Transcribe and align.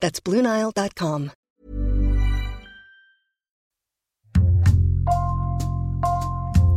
That's 0.00 0.20
BlueNile.com. 0.24 1.30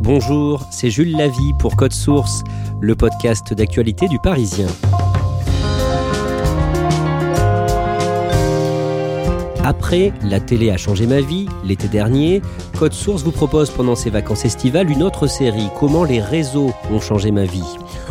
Bonjour, 0.00 0.66
c'est 0.72 0.90
Jules 0.90 1.16
Lavie 1.16 1.52
pour 1.60 1.76
Code 1.76 1.92
Source, 1.92 2.42
le 2.80 2.96
podcast 2.96 3.54
d'actualité 3.54 4.08
du 4.08 4.18
Parisien. 4.18 4.66
Après 9.64 10.12
La 10.24 10.40
télé 10.40 10.70
a 10.72 10.76
changé 10.76 11.06
ma 11.06 11.20
vie, 11.20 11.46
l'été 11.64 11.86
dernier, 11.86 12.42
Code 12.76 12.92
Source 12.92 13.22
vous 13.22 13.30
propose 13.30 13.70
pendant 13.70 13.94
ses 13.94 14.10
vacances 14.10 14.44
estivales 14.44 14.90
une 14.90 15.04
autre 15.04 15.28
série, 15.28 15.68
Comment 15.78 16.02
les 16.02 16.20
réseaux 16.20 16.72
ont 16.90 17.00
changé 17.00 17.30
ma 17.30 17.44
vie? 17.44 17.62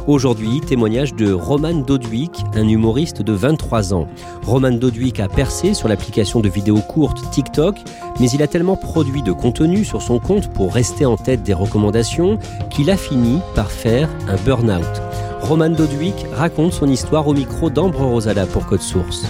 Aujourd'hui, 0.07 0.61
témoignage 0.61 1.13
de 1.13 1.31
Roman 1.31 1.73
Dodwick, 1.73 2.31
un 2.55 2.67
humoriste 2.67 3.21
de 3.21 3.33
23 3.33 3.93
ans. 3.93 4.07
Roman 4.43 4.71
Dodwick 4.71 5.19
a 5.19 5.27
percé 5.27 5.75
sur 5.75 5.87
l'application 5.87 6.39
de 6.39 6.49
vidéos 6.49 6.79
courtes 6.79 7.29
TikTok, 7.29 7.75
mais 8.19 8.29
il 8.31 8.41
a 8.41 8.47
tellement 8.47 8.75
produit 8.75 9.21
de 9.21 9.31
contenu 9.31 9.85
sur 9.85 10.01
son 10.01 10.17
compte 10.17 10.51
pour 10.53 10.73
rester 10.73 11.05
en 11.05 11.17
tête 11.17 11.43
des 11.43 11.53
recommandations 11.53 12.39
qu'il 12.71 12.89
a 12.89 12.97
fini 12.97 13.39
par 13.53 13.69
faire 13.69 14.09
un 14.27 14.37
burn-out. 14.37 15.01
Roman 15.41 15.69
Dodwick 15.69 16.25
raconte 16.33 16.73
son 16.73 16.89
histoire 16.89 17.27
au 17.27 17.33
micro 17.33 17.69
d'Ambre 17.69 18.01
Rosala 18.01 18.47
pour 18.47 18.65
Code 18.65 18.81
Source. 18.81 19.25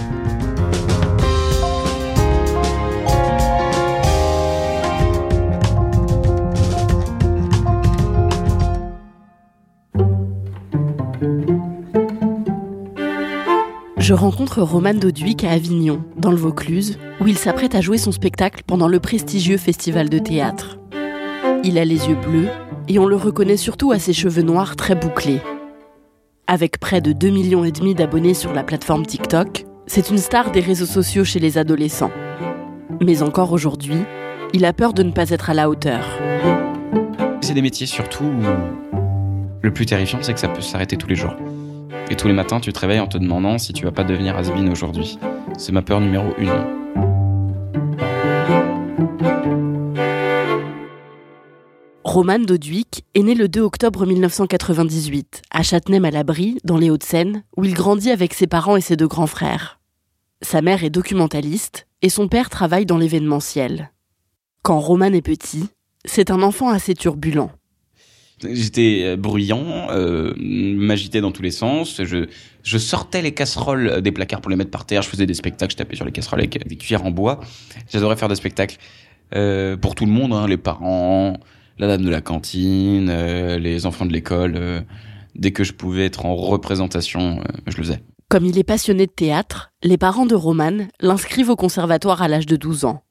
Je 14.12 14.16
rencontre 14.18 14.60
Roman 14.60 14.92
Doduic 14.92 15.42
à 15.42 15.52
Avignon, 15.52 16.04
dans 16.18 16.32
le 16.32 16.36
Vaucluse, 16.36 16.98
où 17.22 17.28
il 17.28 17.38
s'apprête 17.38 17.74
à 17.74 17.80
jouer 17.80 17.96
son 17.96 18.12
spectacle 18.12 18.62
pendant 18.66 18.86
le 18.86 19.00
prestigieux 19.00 19.56
festival 19.56 20.10
de 20.10 20.18
théâtre. 20.18 20.78
Il 21.64 21.78
a 21.78 21.86
les 21.86 22.08
yeux 22.08 22.16
bleus 22.16 22.48
et 22.88 22.98
on 22.98 23.06
le 23.06 23.16
reconnaît 23.16 23.56
surtout 23.56 23.90
à 23.90 23.98
ses 23.98 24.12
cheveux 24.12 24.42
noirs 24.42 24.76
très 24.76 24.94
bouclés. 24.94 25.40
Avec 26.46 26.78
près 26.78 27.00
de 27.00 27.14
2,5 27.14 27.32
millions 27.32 27.64
et 27.64 27.72
demi 27.72 27.94
d'abonnés 27.94 28.34
sur 28.34 28.52
la 28.52 28.62
plateforme 28.62 29.06
TikTok, 29.06 29.64
c'est 29.86 30.10
une 30.10 30.18
star 30.18 30.50
des 30.50 30.60
réseaux 30.60 30.84
sociaux 30.84 31.24
chez 31.24 31.38
les 31.38 31.56
adolescents. 31.56 32.12
Mais 33.00 33.22
encore 33.22 33.50
aujourd'hui, 33.50 34.02
il 34.52 34.66
a 34.66 34.74
peur 34.74 34.92
de 34.92 35.04
ne 35.04 35.12
pas 35.12 35.30
être 35.30 35.48
à 35.48 35.54
la 35.54 35.70
hauteur. 35.70 36.04
C'est 37.40 37.54
des 37.54 37.62
métiers 37.62 37.86
surtout 37.86 38.24
où 38.24 38.42
le 39.62 39.72
plus 39.72 39.86
terrifiant, 39.86 40.18
c'est 40.20 40.34
que 40.34 40.40
ça 40.40 40.48
peut 40.48 40.60
s'arrêter 40.60 40.98
tous 40.98 41.08
les 41.08 41.16
jours. 41.16 41.34
Et 42.10 42.16
tous 42.16 42.28
les 42.28 42.34
matins, 42.34 42.60
tu 42.60 42.72
te 42.72 42.78
réveilles 42.78 43.00
en 43.00 43.06
te 43.06 43.18
demandant 43.18 43.58
si 43.58 43.72
tu 43.72 43.84
vas 43.84 43.92
pas 43.92 44.04
devenir 44.04 44.36
has 44.36 44.50
aujourd'hui. 44.70 45.18
C'est 45.58 45.72
ma 45.72 45.82
peur 45.82 46.00
numéro 46.00 46.34
une. 46.38 46.82
Roman 52.04 52.40
Doduic 52.40 53.04
est 53.14 53.22
né 53.22 53.34
le 53.34 53.48
2 53.48 53.62
octobre 53.62 54.04
1998 54.04 55.42
à 55.50 55.62
Châtenay-Malabry, 55.62 56.58
dans 56.62 56.76
les 56.76 56.90
Hauts-de-Seine, 56.90 57.42
où 57.56 57.64
il 57.64 57.72
grandit 57.72 58.10
avec 58.10 58.34
ses 58.34 58.46
parents 58.46 58.76
et 58.76 58.82
ses 58.82 58.96
deux 58.96 59.08
grands 59.08 59.26
frères. 59.26 59.80
Sa 60.42 60.60
mère 60.60 60.84
est 60.84 60.90
documentaliste 60.90 61.86
et 62.02 62.10
son 62.10 62.28
père 62.28 62.50
travaille 62.50 62.84
dans 62.84 62.98
l'événementiel. 62.98 63.92
Quand 64.62 64.78
Roman 64.78 65.06
est 65.06 65.22
petit, 65.22 65.70
c'est 66.04 66.30
un 66.30 66.42
enfant 66.42 66.68
assez 66.68 66.94
turbulent. 66.94 67.50
J'étais 68.50 69.02
euh, 69.04 69.16
bruyant, 69.16 69.88
euh, 69.90 70.32
m'agitais 70.36 71.20
dans 71.20 71.32
tous 71.32 71.42
les 71.42 71.50
sens. 71.50 72.00
Je, 72.02 72.78
sortais 72.78 73.22
les 73.22 73.32
casseroles 73.32 74.02
des 74.02 74.12
placards 74.12 74.40
pour 74.40 74.50
les 74.50 74.56
mettre 74.56 74.70
par 74.70 74.84
terre. 74.84 75.02
Je 75.02 75.08
faisais 75.08 75.26
des 75.26 75.34
spectacles, 75.34 75.72
je 75.72 75.76
tapais 75.76 75.96
sur 75.96 76.04
les 76.04 76.12
casseroles 76.12 76.40
avec 76.40 76.66
des 76.66 76.76
cuillères 76.76 77.04
en 77.04 77.10
bois. 77.10 77.40
J'adorais 77.90 78.16
faire 78.16 78.28
des 78.28 78.34
spectacles 78.34 78.78
euh, 79.34 79.76
pour 79.76 79.94
tout 79.94 80.06
le 80.06 80.12
monde, 80.12 80.32
hein, 80.32 80.46
les 80.46 80.56
parents, 80.56 81.38
la 81.78 81.86
dame 81.86 82.02
de 82.02 82.10
la 82.10 82.20
cantine, 82.20 83.08
euh, 83.10 83.58
les 83.58 83.86
enfants 83.86 84.06
de 84.06 84.12
l'école. 84.12 84.84
Dès 85.34 85.52
que 85.52 85.64
je 85.64 85.72
pouvais 85.72 86.04
être 86.04 86.26
en 86.26 86.34
représentation, 86.34 87.40
je 87.66 87.76
le 87.76 87.82
faisais. 87.82 88.02
Comme 88.28 88.46
il 88.46 88.58
est 88.58 88.64
passionné 88.64 89.06
de 89.06 89.12
théâtre, 89.12 89.72
les 89.82 89.98
parents 89.98 90.26
de 90.26 90.34
Roman 90.34 90.86
l'inscrivent 91.00 91.50
au 91.50 91.56
conservatoire 91.56 92.22
à 92.22 92.28
l'âge 92.28 92.46
de 92.46 92.56
12 92.56 92.84
ans. 92.86 93.02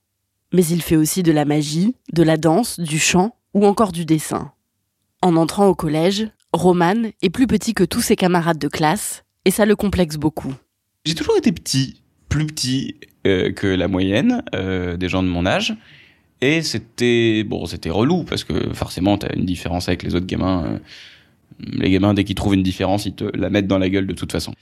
Mais 0.54 0.66
il 0.66 0.82
fait 0.82 0.96
aussi 0.96 1.24
de 1.24 1.32
la 1.32 1.46
magie, 1.46 1.96
de 2.12 2.24
la 2.24 2.38
danse, 2.38 2.80
du 2.80 3.00
chant 3.00 3.36
ou 3.54 3.66
encore 3.66 3.92
du 3.92 4.06
dessin. 4.06 4.52
En 5.24 5.36
entrant 5.36 5.68
au 5.68 5.76
collège, 5.76 6.30
Roman 6.52 7.12
est 7.22 7.30
plus 7.30 7.46
petit 7.46 7.76
que 7.76 7.84
tous 7.84 8.02
ses 8.02 8.16
camarades 8.16 8.58
de 8.58 8.68
classe, 8.68 9.24
et 9.46 9.52
ça 9.52 9.66
le 9.66 9.76
complexe 9.76 10.18
beaucoup. 10.18 10.54
J'ai 11.06 11.14
toujours 11.14 11.38
été 11.38 11.52
petit, 11.52 12.02
plus 12.28 12.48
petit 12.48 12.96
euh, 13.28 13.52
que 13.52 13.68
la 13.68 13.88
moyenne 13.88 14.44
euh, 14.56 14.98
des 14.98 15.10
gens 15.10 15.22
de 15.22 15.28
mon 15.28 15.46
âge, 15.46 15.76
et 16.42 16.64
c'était 16.64 17.44
bon, 17.44 17.68
c'était 17.68 17.92
relou 17.92 18.24
parce 18.24 18.44
que 18.44 18.74
forcément 18.74 19.16
t'as 19.20 19.36
une 19.36 19.46
différence 19.46 19.88
avec 19.88 20.02
les 20.02 20.16
autres 20.16 20.26
gamins. 20.26 20.66
Euh, 20.66 20.80
les 21.60 21.92
gamins 21.92 22.16
dès 22.16 22.24
qu'ils 22.24 22.36
trouvent 22.36 22.56
une 22.56 22.64
différence, 22.64 23.06
ils 23.06 23.14
te 23.14 23.26
la 23.38 23.52
mettent 23.52 23.68
dans 23.68 23.78
la 23.78 23.90
gueule 23.90 24.08
de 24.08 24.14
toute 24.14 24.32
façon. 24.32 24.54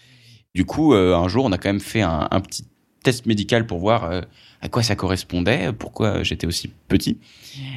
Du 0.53 0.65
coup, 0.65 0.93
un 0.93 1.27
jour, 1.29 1.45
on 1.45 1.51
a 1.53 1.57
quand 1.57 1.69
même 1.69 1.79
fait 1.79 2.01
un, 2.01 2.27
un 2.29 2.41
petit 2.41 2.65
test 3.03 3.25
médical 3.25 3.65
pour 3.65 3.79
voir 3.79 4.23
à 4.61 4.69
quoi 4.69 4.83
ça 4.83 4.95
correspondait, 4.95 5.71
pourquoi 5.71 6.23
j'étais 6.23 6.47
aussi 6.47 6.69
petit. 6.87 7.17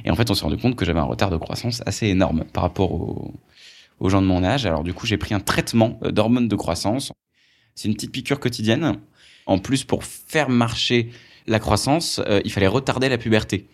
Et 0.05 0.11
en 0.11 0.17
fait, 0.17 0.31
on 0.31 0.35
s'est 0.35 0.45
rendu 0.45 0.57
compte 0.57 0.77
que 0.77 0.85
j'avais 0.85 0.99
un 0.99 1.05
retard 1.05 1.31
de 1.31 1.37
croissance 1.37 1.83
assez 1.87 2.09
énorme 2.09 2.45
par 2.53 2.63
rapport 2.63 2.93
aux, 2.93 4.09
gens 4.09 4.21
de 4.21 4.27
mon 4.27 4.43
âge. 4.43 4.67
Alors 4.67 4.83
du 4.83 4.93
coup, 4.93 5.07
j'ai 5.07 5.17
pris 5.17 5.33
un 5.33 5.41
traitement 5.41 5.99
euh, 6.03 6.11
d'hormones 6.11 6.49
de 6.49 6.57
croissance. 6.57 7.13
C'est 7.77 7.89
une 7.89 7.95
petite 7.95 8.11
piqûre 8.11 8.41
quotidienne. 8.41 8.99
En 9.47 9.59
plus, 9.59 9.85
pour 9.85 10.03
faire 10.03 10.49
marcher 10.49 11.11
la 11.47 11.61
croissance, 11.61 12.21
euh, 12.27 12.41
il 12.45 12.53
fallait 12.53 12.67
retarder 12.67 13.09
la 13.09 13.17
puberté. 13.17 13.69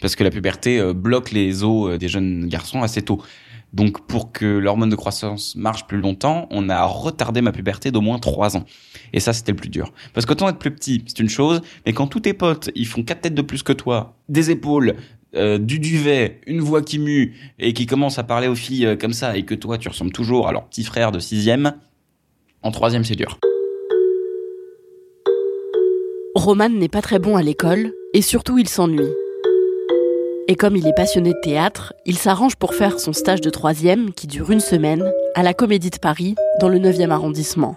Parce 0.00 0.16
que 0.16 0.24
la 0.24 0.30
puberté 0.30 0.78
euh, 0.78 0.94
bloque 0.94 1.32
les 1.32 1.64
os 1.64 1.98
des 1.98 2.08
jeunes 2.08 2.46
garçons 2.48 2.82
assez 2.82 3.02
tôt. 3.02 3.22
Donc 3.72 4.06
pour 4.06 4.32
que 4.32 4.46
l'hormone 4.46 4.88
de 4.88 4.96
croissance 4.96 5.54
marche 5.56 5.86
plus 5.86 6.00
longtemps, 6.00 6.46
on 6.50 6.68
a 6.68 6.84
retardé 6.84 7.42
ma 7.42 7.52
puberté 7.52 7.90
d'au 7.90 8.00
moins 8.00 8.18
trois 8.18 8.56
ans. 8.56 8.64
Et 9.12 9.20
ça, 9.20 9.32
c'était 9.32 9.52
le 9.52 9.56
plus 9.56 9.68
dur. 9.68 9.92
Parce 10.14 10.26
qu'autant 10.26 10.48
être 10.48 10.58
plus 10.58 10.74
petit, 10.74 11.04
c'est 11.06 11.18
une 11.20 11.28
chose, 11.28 11.60
mais 11.84 11.92
quand 11.92 12.06
tous 12.06 12.20
tes 12.20 12.32
potes, 12.32 12.70
ils 12.74 12.86
font 12.86 13.02
quatre 13.02 13.22
têtes 13.22 13.34
de 13.34 13.42
plus 13.42 13.62
que 13.62 13.72
toi, 13.72 14.16
des 14.28 14.50
épaules, 14.50 14.96
euh, 15.34 15.58
du 15.58 15.78
duvet, 15.78 16.40
une 16.46 16.60
voix 16.60 16.80
qui 16.80 16.98
mue, 16.98 17.34
et 17.58 17.74
qui 17.74 17.84
commence 17.84 18.18
à 18.18 18.24
parler 18.24 18.48
aux 18.48 18.54
filles 18.54 18.86
euh, 18.86 18.96
comme 18.96 19.12
ça, 19.12 19.36
et 19.36 19.44
que 19.44 19.54
toi, 19.54 19.76
tu 19.76 19.88
ressembles 19.88 20.12
toujours 20.12 20.48
à 20.48 20.52
leur 20.52 20.66
petit 20.66 20.84
frère 20.84 21.12
de 21.12 21.18
sixième, 21.18 21.74
en 22.62 22.70
troisième, 22.70 23.04
c'est 23.04 23.14
dur. 23.14 23.38
Roman 26.34 26.70
n'est 26.70 26.88
pas 26.88 27.02
très 27.02 27.18
bon 27.18 27.36
à 27.36 27.42
l'école, 27.42 27.92
et 28.14 28.22
surtout, 28.22 28.58
il 28.58 28.68
s'ennuie. 28.68 29.10
Et 30.50 30.56
comme 30.56 30.76
il 30.76 30.86
est 30.86 30.94
passionné 30.94 31.34
de 31.34 31.38
théâtre, 31.42 31.92
il 32.06 32.16
s'arrange 32.16 32.56
pour 32.56 32.74
faire 32.74 32.98
son 32.98 33.12
stage 33.12 33.42
de 33.42 33.50
troisième, 33.50 34.14
qui 34.14 34.26
dure 34.26 34.50
une 34.50 34.60
semaine, 34.60 35.04
à 35.34 35.42
la 35.42 35.52
Comédie 35.52 35.90
de 35.90 35.98
Paris, 35.98 36.36
dans 36.58 36.70
le 36.70 36.78
9e 36.78 37.10
arrondissement. 37.10 37.76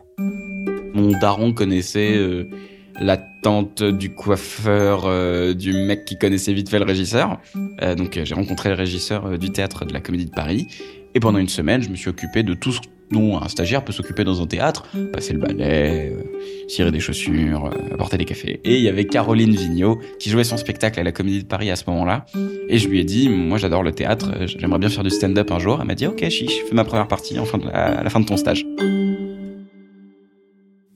Mon 0.93 1.11
daron 1.19 1.51
connaissait 1.51 2.15
euh, 2.15 2.49
la 2.97 3.17
tante 3.17 3.83
du 3.83 4.13
coiffeur, 4.13 5.03
euh, 5.03 5.53
du 5.53 5.73
mec 5.73 6.05
qui 6.05 6.17
connaissait 6.17 6.53
vite 6.53 6.69
fait 6.69 6.79
le 6.79 6.85
régisseur. 6.85 7.41
Euh, 7.81 7.93
donc 7.95 8.17
j'ai 8.23 8.33
rencontré 8.33 8.69
le 8.69 8.75
régisseur 8.75 9.37
du 9.37 9.51
théâtre 9.51 9.83
de 9.83 9.91
la 9.91 9.99
Comédie 9.99 10.27
de 10.27 10.31
Paris. 10.31 10.67
Et 11.13 11.19
pendant 11.19 11.39
une 11.39 11.49
semaine, 11.49 11.81
je 11.81 11.89
me 11.89 11.95
suis 11.95 12.09
occupé 12.09 12.41
de 12.41 12.53
tout 12.53 12.71
dont 13.11 13.41
un 13.41 13.47
stagiaire 13.47 13.83
peut 13.83 13.91
s'occuper 13.91 14.23
dans 14.23 14.41
un 14.41 14.47
théâtre, 14.47 14.85
passer 15.11 15.33
le 15.33 15.39
balai, 15.39 16.13
euh, 16.13 16.23
cirer 16.67 16.91
des 16.91 16.99
chaussures, 16.99 17.65
euh, 17.65 17.93
apporter 17.93 18.17
des 18.17 18.25
cafés. 18.25 18.61
Et 18.63 18.77
il 18.77 18.83
y 18.83 18.89
avait 18.89 19.05
Caroline 19.05 19.55
Vigneault 19.55 19.99
qui 20.19 20.29
jouait 20.29 20.43
son 20.43 20.57
spectacle 20.57 20.99
à 20.99 21.03
la 21.03 21.11
Comédie 21.11 21.43
de 21.43 21.47
Paris 21.47 21.69
à 21.69 21.75
ce 21.75 21.83
moment-là. 21.87 22.25
Et 22.69 22.77
je 22.77 22.87
lui 22.87 22.99
ai 22.99 23.03
dit, 23.03 23.29
moi 23.29 23.57
j'adore 23.57 23.83
le 23.83 23.91
théâtre, 23.91 24.31
euh, 24.35 24.47
j'aimerais 24.47 24.79
bien 24.79 24.89
faire 24.89 25.03
du 25.03 25.09
stand-up 25.09 25.51
un 25.51 25.59
jour. 25.59 25.77
Elle 25.81 25.87
m'a 25.87 25.95
dit, 25.95 26.07
ok, 26.07 26.27
chiche, 26.29 26.63
fais 26.67 26.75
ma 26.75 26.83
première 26.83 27.07
partie 27.07 27.37
à 27.73 28.03
la 28.03 28.09
fin 28.09 28.19
de 28.19 28.25
ton 28.25 28.37
stage. 28.37 28.65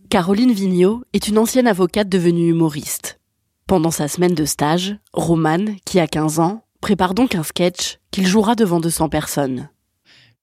Caroline 0.09 0.53
Vigneault 0.53 1.01
est 1.13 1.27
une 1.27 1.37
ancienne 1.37 1.67
avocate 1.67 2.07
devenue 2.07 2.49
humoriste. 2.49 3.19
Pendant 3.67 3.91
sa 3.91 4.07
semaine 4.07 4.35
de 4.35 4.45
stage, 4.45 4.95
Roman, 5.11 5.65
qui 5.85 5.99
a 5.99 6.07
15 6.07 6.39
ans, 6.39 6.63
prépare 6.81 7.15
donc 7.15 7.33
un 7.33 7.43
sketch 7.43 7.97
qu'il 8.11 8.27
jouera 8.27 8.53
devant 8.55 8.79
200 8.79 9.09
personnes. 9.09 9.69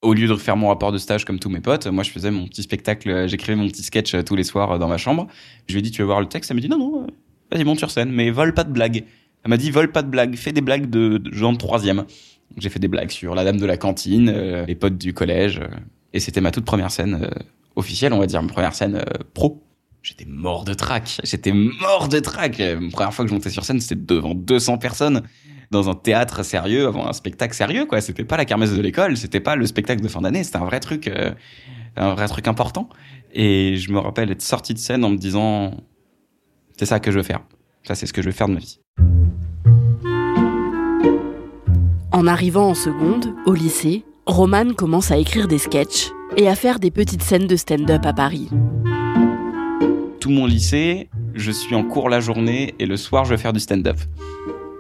Au 0.02 0.14
lieu 0.14 0.26
de 0.26 0.34
faire 0.34 0.56
mon 0.56 0.68
rapport 0.68 0.90
de 0.90 0.98
stage 0.98 1.24
comme 1.24 1.38
tous 1.38 1.48
mes 1.48 1.60
potes, 1.60 1.86
moi 1.86 2.02
je 2.02 2.10
faisais 2.10 2.32
mon 2.32 2.48
petit 2.48 2.64
spectacle, 2.64 3.08
euh, 3.08 3.28
j'écrivais 3.28 3.54
mon 3.54 3.68
petit 3.68 3.84
sketch 3.84 4.14
euh, 4.14 4.22
tous 4.22 4.34
les 4.34 4.42
soirs 4.42 4.72
euh, 4.72 4.78
dans 4.78 4.88
ma 4.88 4.96
chambre. 4.98 5.28
Je 5.68 5.74
lui 5.74 5.78
ai 5.78 5.82
dit, 5.82 5.92
tu 5.92 6.02
veux 6.02 6.06
voir 6.06 6.20
le 6.20 6.26
texte? 6.26 6.50
Elle 6.50 6.56
m'a 6.56 6.60
dit, 6.60 6.68
non, 6.68 6.76
non, 6.76 7.06
vas-y, 7.52 7.62
monte 7.62 7.78
sur 7.78 7.88
scène, 7.88 8.10
mais 8.10 8.30
vole 8.30 8.52
pas 8.52 8.64
de 8.64 8.72
blagues. 8.72 9.04
Elle 9.44 9.50
m'a 9.50 9.56
dit, 9.56 9.70
vole 9.70 9.92
pas 9.92 10.02
de 10.02 10.08
blagues, 10.08 10.34
fais 10.34 10.50
des 10.50 10.60
blagues 10.60 10.90
de, 10.90 11.18
de 11.18 11.30
de 11.30 11.56
troisième. 11.56 12.04
J'ai 12.56 12.68
fait 12.68 12.80
des 12.80 12.88
blagues 12.88 13.12
sur 13.12 13.36
la 13.36 13.44
dame 13.44 13.58
de 13.58 13.66
la 13.66 13.76
cantine, 13.76 14.30
les 14.66 14.74
potes 14.74 14.98
du 14.98 15.14
collège, 15.14 15.60
et 16.12 16.20
c'était 16.20 16.42
ma 16.42 16.50
toute 16.50 16.66
première 16.66 16.90
scène 16.90 17.30
officielle, 17.76 18.12
on 18.12 18.18
va 18.18 18.26
dire, 18.26 18.42
ma 18.42 18.52
première 18.52 18.74
scène 18.74 19.02
pro. 19.32 19.62
J'étais 20.02 20.26
mort 20.26 20.64
de 20.64 20.74
trac, 20.74 21.20
j'étais 21.24 21.52
mort 21.52 22.08
de 22.08 22.18
trac. 22.18 22.58
La 22.58 22.76
première 22.76 23.14
fois 23.14 23.24
que 23.24 23.30
je 23.30 23.34
montais 23.34 23.48
sur 23.48 23.64
scène, 23.64 23.80
c'était 23.80 23.96
devant 23.96 24.34
200 24.34 24.78
personnes 24.78 25.22
dans 25.72 25.88
un 25.88 25.94
théâtre 25.94 26.44
sérieux, 26.44 26.86
avant 26.86 27.08
un 27.08 27.12
spectacle 27.12 27.54
sérieux, 27.54 27.86
quoi. 27.86 28.00
C'était 28.00 28.24
pas 28.24 28.36
la 28.36 28.44
kermesse 28.44 28.72
de 28.72 28.80
l'école, 28.80 29.16
c'était 29.16 29.40
pas 29.40 29.56
le 29.56 29.66
spectacle 29.66 30.02
de 30.02 30.08
fin 30.08 30.20
d'année, 30.20 30.44
c'était 30.44 30.58
un 30.58 30.66
vrai 30.66 30.78
truc, 30.78 31.08
euh, 31.08 31.32
un 31.96 32.14
vrai 32.14 32.28
truc 32.28 32.46
important. 32.46 32.88
Et 33.32 33.76
je 33.76 33.90
me 33.90 33.98
rappelle 33.98 34.30
être 34.30 34.42
sorti 34.42 34.74
de 34.74 34.78
scène 34.78 35.04
en 35.04 35.10
me 35.10 35.16
disant, 35.16 35.72
c'est 36.78 36.86
ça 36.86 37.00
que 37.00 37.10
je 37.10 37.16
veux 37.16 37.22
faire. 37.22 37.40
Ça, 37.84 37.94
c'est 37.94 38.06
ce 38.06 38.12
que 38.12 38.22
je 38.22 38.28
veux 38.28 38.32
faire 38.32 38.48
de 38.48 38.54
ma 38.54 38.60
vie. 38.60 38.78
En 42.12 42.26
arrivant 42.26 42.68
en 42.68 42.74
seconde, 42.74 43.34
au 43.46 43.54
lycée, 43.54 44.04
Roman 44.26 44.74
commence 44.74 45.10
à 45.10 45.16
écrire 45.16 45.48
des 45.48 45.58
sketchs 45.58 46.10
et 46.36 46.48
à 46.48 46.54
faire 46.54 46.78
des 46.78 46.90
petites 46.90 47.22
scènes 47.22 47.46
de 47.46 47.56
stand-up 47.56 48.04
à 48.04 48.12
Paris. 48.12 48.48
Tout 50.20 50.30
mon 50.30 50.46
lycée, 50.46 51.08
je 51.34 51.50
suis 51.50 51.74
en 51.74 51.82
cours 51.82 52.10
la 52.10 52.20
journée 52.20 52.74
et 52.78 52.86
le 52.86 52.98
soir, 52.98 53.24
je 53.24 53.30
vais 53.30 53.38
faire 53.38 53.54
du 53.54 53.60
stand-up. 53.60 53.96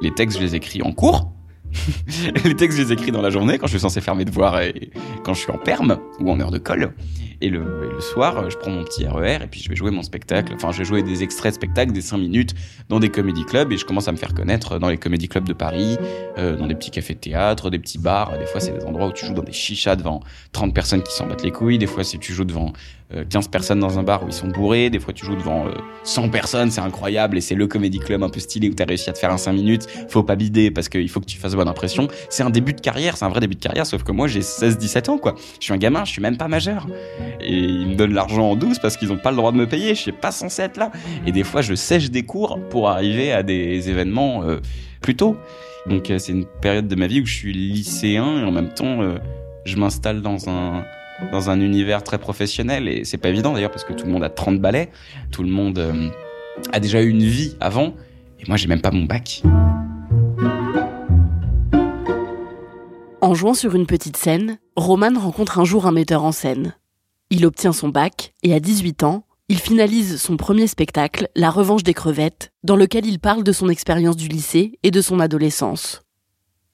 Les 0.02 0.10
textes, 0.10 0.36
je 0.36 0.42
les 0.42 0.56
écris 0.56 0.82
en 0.82 0.90
cours. 0.90 1.32
les 2.44 2.56
textes, 2.56 2.76
je 2.76 2.82
les 2.82 2.92
écris 2.92 3.12
dans 3.12 3.22
la 3.22 3.30
journée 3.30 3.56
quand 3.56 3.66
je 3.66 3.72
suis 3.72 3.80
censé 3.80 4.00
faire 4.00 4.16
mes 4.16 4.24
devoirs 4.24 4.60
et 4.60 4.90
quand 5.22 5.32
je 5.32 5.40
suis 5.42 5.52
en 5.52 5.58
perme 5.58 5.98
ou 6.18 6.30
en 6.30 6.40
heure 6.40 6.50
de 6.50 6.58
colle. 6.58 6.92
Et 7.42 7.48
le, 7.48 7.98
soir, 7.98 8.48
je 8.50 8.56
prends 8.56 8.70
mon 8.70 8.84
petit 8.84 9.04
RER 9.04 9.38
et 9.42 9.46
puis 9.48 9.60
je 9.60 9.68
vais 9.68 9.74
jouer 9.74 9.90
mon 9.90 10.04
spectacle. 10.04 10.52
Enfin, 10.54 10.70
je 10.70 10.78
vais 10.78 10.84
jouer 10.84 11.02
des 11.02 11.24
extraits 11.24 11.50
de 11.50 11.56
spectacle, 11.56 11.90
des 11.90 12.00
5 12.00 12.16
minutes 12.16 12.54
dans 12.88 13.00
des 13.00 13.08
comédie 13.08 13.44
clubs 13.44 13.72
et 13.72 13.76
je 13.76 13.84
commence 13.84 14.06
à 14.06 14.12
me 14.12 14.16
faire 14.16 14.32
connaître 14.32 14.78
dans 14.78 14.88
les 14.88 14.96
comédie 14.96 15.28
clubs 15.28 15.46
de 15.46 15.52
Paris, 15.52 15.98
euh, 16.38 16.56
dans 16.56 16.68
des 16.68 16.76
petits 16.76 16.92
cafés 16.92 17.14
de 17.14 17.18
théâtre, 17.18 17.68
des 17.68 17.80
petits 17.80 17.98
bars. 17.98 18.38
Des 18.38 18.46
fois, 18.46 18.60
c'est 18.60 18.78
des 18.78 18.84
endroits 18.84 19.08
où 19.08 19.12
tu 19.12 19.26
joues 19.26 19.34
dans 19.34 19.42
des 19.42 19.52
chichas 19.52 19.96
devant 19.96 20.20
30 20.52 20.72
personnes 20.72 21.02
qui 21.02 21.12
s'en 21.12 21.26
battent 21.26 21.42
les 21.42 21.50
couilles. 21.50 21.78
Des 21.78 21.88
fois, 21.88 22.04
c'est 22.04 22.18
tu 22.18 22.32
joues 22.32 22.44
devant 22.44 22.72
euh, 23.14 23.24
15 23.28 23.48
personnes 23.48 23.80
dans 23.80 23.98
un 23.98 24.02
bar 24.02 24.22
où 24.22 24.28
ils 24.28 24.32
sont 24.32 24.48
bourrés. 24.48 24.88
Des 24.88 25.00
fois, 25.00 25.12
tu 25.12 25.26
joues 25.26 25.36
devant 25.36 25.66
euh, 25.66 25.72
100 26.04 26.28
personnes, 26.30 26.70
c'est 26.70 26.80
incroyable 26.80 27.36
et 27.36 27.40
c'est 27.40 27.54
le 27.54 27.66
comédie 27.66 27.98
club 27.98 28.22
un 28.22 28.28
peu 28.28 28.40
stylé 28.40 28.70
où 28.70 28.74
t'as 28.74 28.84
réussi 28.84 29.10
à 29.10 29.12
te 29.12 29.18
faire 29.18 29.32
un 29.32 29.38
5 29.38 29.52
minutes. 29.52 29.86
Faut 30.08 30.22
pas 30.22 30.36
bider 30.36 30.70
parce 30.70 30.88
qu'il 30.88 31.08
faut 31.08 31.20
que 31.20 31.26
tu 31.26 31.38
fasses 31.38 31.54
bonne 31.54 31.68
impression. 31.68 32.08
C'est 32.30 32.42
un 32.42 32.50
début 32.50 32.72
de 32.72 32.80
carrière, 32.80 33.16
c'est 33.16 33.24
un 33.24 33.28
vrai 33.28 33.40
début 33.40 33.56
de 33.56 33.60
carrière, 33.60 33.86
sauf 33.86 34.02
que 34.02 34.12
moi, 34.12 34.28
j'ai 34.28 34.40
16-17 34.40 35.10
ans, 35.10 35.18
quoi. 35.18 35.34
Je 35.58 35.64
suis 35.64 35.74
un 35.74 35.78
gamin, 35.78 36.04
je 36.04 36.12
suis 36.12 36.22
même 36.22 36.36
pas 36.36 36.48
majeur. 36.48 36.86
Et 37.40 37.54
ils 37.54 37.88
me 37.88 37.94
donnent 37.94 38.14
l'argent 38.14 38.50
en 38.50 38.56
douce 38.56 38.78
parce 38.78 38.96
qu'ils 38.96 39.12
ont 39.12 39.18
pas 39.18 39.30
le 39.30 39.36
droit 39.36 39.52
de 39.52 39.56
me 39.56 39.66
payer. 39.66 39.94
Je 39.94 40.00
suis 40.00 40.12
pas 40.12 40.30
censé 40.30 40.62
être 40.62 40.76
là. 40.76 40.90
Et 41.26 41.32
des 41.32 41.44
fois, 41.44 41.62
je 41.62 41.74
sèche 41.74 42.10
des 42.10 42.22
cours 42.24 42.58
pour 42.70 42.88
arriver 42.88 43.32
à 43.32 43.42
des 43.42 43.90
événements 43.90 44.44
euh, 44.44 44.60
plus 45.00 45.16
tôt. 45.16 45.36
Donc, 45.86 46.10
euh, 46.10 46.18
c'est 46.18 46.32
une 46.32 46.46
période 46.46 46.88
de 46.88 46.94
ma 46.94 47.06
vie 47.06 47.20
où 47.20 47.26
je 47.26 47.34
suis 47.34 47.52
lycéen 47.52 48.40
et 48.40 48.44
en 48.44 48.52
même 48.52 48.72
temps, 48.72 49.02
euh, 49.02 49.18
je 49.64 49.76
m'installe 49.76 50.22
dans 50.22 50.48
un 50.48 50.84
dans 51.30 51.50
un 51.50 51.60
univers 51.60 52.02
très 52.02 52.18
professionnel 52.18 52.88
et 52.88 53.04
c'est 53.04 53.18
pas 53.18 53.28
évident 53.28 53.52
d'ailleurs 53.52 53.70
parce 53.70 53.84
que 53.84 53.92
tout 53.92 54.06
le 54.06 54.10
monde 54.10 54.24
a 54.24 54.30
30 54.30 54.58
balais, 54.58 54.90
tout 55.30 55.44
le 55.44 55.50
monde 55.50 55.78
a 56.72 56.80
déjà 56.80 57.00
eu 57.00 57.10
une 57.10 57.22
vie 57.22 57.54
avant 57.60 57.94
et 58.40 58.44
moi 58.48 58.56
j'ai 58.56 58.66
même 58.66 58.80
pas 58.80 58.90
mon 58.90 59.04
bac. 59.04 59.42
En 63.22 63.34
jouant 63.34 63.54
sur 63.54 63.76
une 63.76 63.86
petite 63.86 64.16
scène, 64.16 64.58
Roman 64.74 65.12
rencontre 65.16 65.60
un 65.60 65.64
jour 65.64 65.86
un 65.86 65.92
metteur 65.92 66.24
en 66.24 66.32
scène. 66.32 66.74
Il 67.34 67.46
obtient 67.46 67.72
son 67.72 67.88
bac 67.88 68.34
et 68.42 68.52
à 68.52 68.60
18 68.60 69.04
ans, 69.04 69.24
il 69.48 69.58
finalise 69.58 70.20
son 70.20 70.36
premier 70.36 70.66
spectacle, 70.66 71.30
La 71.34 71.50
Revanche 71.50 71.82
des 71.82 71.94
crevettes, 71.94 72.52
dans 72.62 72.76
lequel 72.76 73.06
il 73.06 73.18
parle 73.18 73.42
de 73.42 73.52
son 73.52 73.70
expérience 73.70 74.18
du 74.18 74.28
lycée 74.28 74.78
et 74.82 74.90
de 74.90 75.00
son 75.00 75.18
adolescence. 75.18 76.02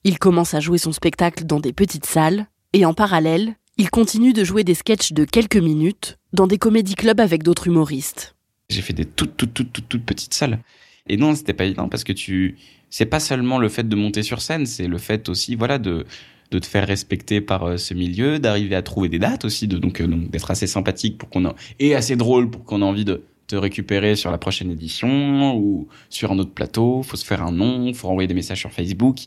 Il 0.03 0.19
commence 0.19 0.53
à 0.53 0.59
jouer 0.59 0.77
son 0.77 0.91
spectacle 0.91 1.45
dans 1.45 1.61
des 1.61 1.71
petites 1.71 2.05
salles 2.05 2.45
et 2.73 2.83
en 2.83 2.93
parallèle, 2.93 3.55
il 3.77 3.89
continue 3.89 4.33
de 4.33 4.43
jouer 4.43 4.65
des 4.65 4.73
sketchs 4.73 5.13
de 5.13 5.23
quelques 5.23 5.55
minutes 5.55 6.17
dans 6.33 6.45
des 6.45 6.57
comédie 6.57 6.95
clubs 6.95 7.21
avec 7.21 7.41
d'autres 7.41 7.67
humoristes. 7.67 8.35
J'ai 8.69 8.81
fait 8.81 8.91
des 8.91 9.05
toutes 9.05 9.37
toutes 9.37 9.53
toutes 9.53 9.71
toutes 9.71 9.87
toutes 9.87 10.05
petites 10.05 10.33
salles 10.33 10.59
et 11.07 11.15
non 11.15 11.35
c'était 11.35 11.53
pas 11.53 11.63
évident 11.63 11.87
parce 11.87 12.03
que 12.03 12.11
tu 12.11 12.57
c'est 12.89 13.05
pas 13.05 13.21
seulement 13.21 13.59
le 13.59 13.69
fait 13.69 13.87
de 13.87 13.95
monter 13.95 14.23
sur 14.23 14.41
scène, 14.41 14.65
c'est 14.65 14.87
le 14.87 14.97
fait 14.97 15.29
aussi 15.29 15.55
voilà 15.55 15.79
de 15.79 16.05
de 16.51 16.59
te 16.59 16.65
faire 16.65 16.87
respecter 16.87 17.41
par 17.41 17.63
euh, 17.63 17.77
ce 17.77 17.93
milieu, 17.93 18.39
d'arriver 18.39 18.75
à 18.75 18.81
trouver 18.81 19.09
des 19.09 19.19
dates 19.19 19.45
aussi, 19.45 19.67
de 19.67 19.77
donc, 19.77 20.01
euh, 20.01 20.07
donc 20.07 20.29
d'être 20.31 20.49
assez 20.51 20.67
sympathique 20.67 21.17
pour 21.17 21.29
qu'on 21.29 21.53
et 21.79 21.95
assez 21.95 22.15
drôle 22.15 22.49
pour 22.49 22.63
qu'on 22.63 22.81
ait 22.81 22.85
envie 22.85 23.05
de 23.05 23.23
te 23.47 23.55
récupérer 23.55 24.15
sur 24.15 24.31
la 24.31 24.37
prochaine 24.37 24.71
édition 24.71 25.55
ou 25.55 25.87
sur 26.09 26.31
un 26.31 26.39
autre 26.39 26.51
plateau. 26.51 27.03
Faut 27.03 27.17
se 27.17 27.25
faire 27.25 27.43
un 27.43 27.51
nom, 27.51 27.93
faut 27.93 28.07
renvoyer 28.07 28.27
des 28.27 28.33
messages 28.33 28.59
sur 28.59 28.71
Facebook. 28.71 29.19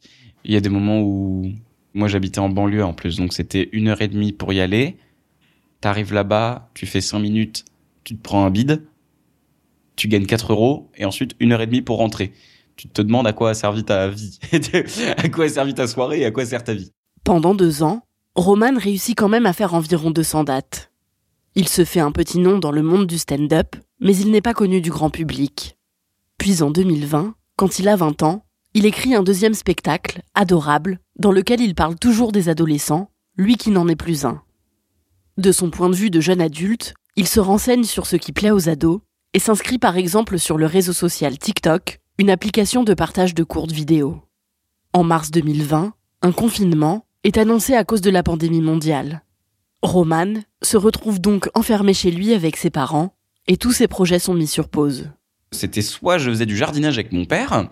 Il 0.45 0.53
y 0.53 0.57
a 0.57 0.61
des 0.61 0.69
moments 0.69 1.01
où 1.01 1.53
moi 1.95 2.09
j'habitais 2.09 2.39
en 2.39 2.49
banlieue 2.49 2.85
en 2.85 2.93
plus, 2.93 3.17
donc 3.17 3.33
c'était 3.33 3.69
une 3.73 3.89
heure 3.89 4.03
et 4.03 4.09
demie 4.09 4.33
pour 4.33 4.53
y 4.53 4.61
aller. 4.61 4.97
T'arrives 5.81 6.13
là-bas, 6.13 6.71
tu 6.75 6.87
fais 6.87 7.01
cinq 7.01 7.19
minutes, 7.21 7.65
tu 8.05 8.17
te 8.17 8.23
prends 8.23 8.45
un 8.45 8.51
bide, 8.51 8.83
tu 9.97 10.09
gagnes 10.09 10.27
4 10.27 10.53
euros 10.53 10.89
et 10.97 11.05
ensuite 11.05 11.35
une 11.41 11.53
heure 11.53 11.61
et 11.61 11.67
demie 11.67 11.83
pour 11.83 11.99
rentrer. 11.99 12.33
Tu 12.77 12.89
te 12.89 13.03
demandes 13.03 13.27
à 13.27 13.33
quoi 13.33 13.51
a 13.51 13.55
servi 13.55 13.85
ta 13.85 14.09
vie, 14.09 14.39
à 15.17 15.29
quoi 15.29 15.45
a 15.45 15.49
servi 15.49 15.75
ta 15.75 15.87
soirée 15.87 16.21
et 16.21 16.25
à 16.25 16.31
quoi 16.31 16.47
sert 16.47 16.65
ta 16.65 16.75
vie. 16.75 16.91
Pendant 17.25 17.55
deux 17.55 17.85
ans, 17.85 18.03
Roman 18.35 18.77
réussit 18.77 19.17
quand 19.17 19.29
même 19.29 19.47
à 19.47 19.53
faire 19.53 19.75
environ 19.75 20.11
200 20.11 20.45
dates. 20.45 20.91
Il 21.55 21.69
se 21.69 21.85
fait 21.85 22.01
un 22.01 22.11
petit 22.11 22.41
nom 22.41 22.59
dans 22.59 22.73
le 22.73 22.83
monde 22.83 23.07
du 23.07 23.17
stand-up, 23.17 23.77
mais 24.01 24.17
il 24.17 24.33
n'est 24.33 24.41
pas 24.41 24.55
connu 24.55 24.81
du 24.81 24.91
grand 24.91 25.09
public. 25.09 25.79
Puis 26.39 26.63
en 26.63 26.71
2020, 26.71 27.35
quand 27.57 27.79
il 27.79 27.89
a 27.89 27.95
20 27.95 28.25
ans, 28.25 28.45
il 28.75 28.87
écrit 28.87 29.15
un 29.15 29.23
deuxième 29.23 29.55
spectacle, 29.55 30.23
Adorable, 30.35 30.99
dans 31.17 31.31
lequel 31.31 31.61
il 31.61 31.77
parle 31.77 31.95
toujours 31.95 32.33
des 32.33 32.49
adolescents, 32.49 33.11
lui 33.37 33.57
qui 33.57 33.71
n'en 33.71 33.87
est 33.87 33.97
plus 33.97 34.25
un. 34.25 34.43
De 35.39 35.53
son 35.53 35.71
point 35.71 35.91
de 35.91 35.95
vue 35.95 36.11
de 36.11 36.21
jeune 36.21 36.41
adulte, 36.41 36.95
il 37.15 37.29
se 37.29 37.39
renseigne 37.39 37.85
sur 37.85 38.07
ce 38.07 38.17
qui 38.17 38.33
plaît 38.33 38.51
aux 38.51 38.69
ados 38.69 39.01
et 39.33 39.39
s'inscrit 39.39 39.79
par 39.79 39.97
exemple 39.97 40.41
sur 40.41 40.59
le 40.59 40.67
réseau 40.67 40.93
social 40.93 41.39
TikTok, 41.39 42.01
une 42.19 42.31
application 42.31 42.83
de 42.83 42.95
partage 42.95 43.35
de 43.35 43.45
courtes 43.45 43.73
vidéos. 43.73 44.21
En 44.93 45.05
mars 45.05 45.31
2020, 45.31 45.93
un 46.23 46.33
confinement 46.33 47.07
est 47.25 47.39
annoncé 47.39 47.75
à 47.75 47.85
cause 47.85 48.01
de 48.01 48.11
la 48.11 48.23
pandémie 48.23 48.61
mondiale. 48.61 49.23
Roman 49.81 50.35
se 50.63 50.77
retrouve 50.77 51.21
donc 51.21 51.49
enfermé 51.55 51.95
chez 51.95 52.11
lui 52.11 52.35
avec 52.35 52.57
ses 52.57 52.71
parents 52.71 53.15
et 53.47 53.57
tous 53.57 53.73
ses 53.73 53.89
projets 53.89 54.19
sont 54.19 54.35
mis 54.35 54.47
sur 54.47 54.69
pause. 54.69 55.11
C'était 55.53 55.83
soit 55.83 56.19
je 56.19 56.31
faisais 56.31 56.47
du 56.47 56.57
jardinage 56.57 56.95
avec 56.95 57.13
mon 57.13 57.25
père, 57.25 57.69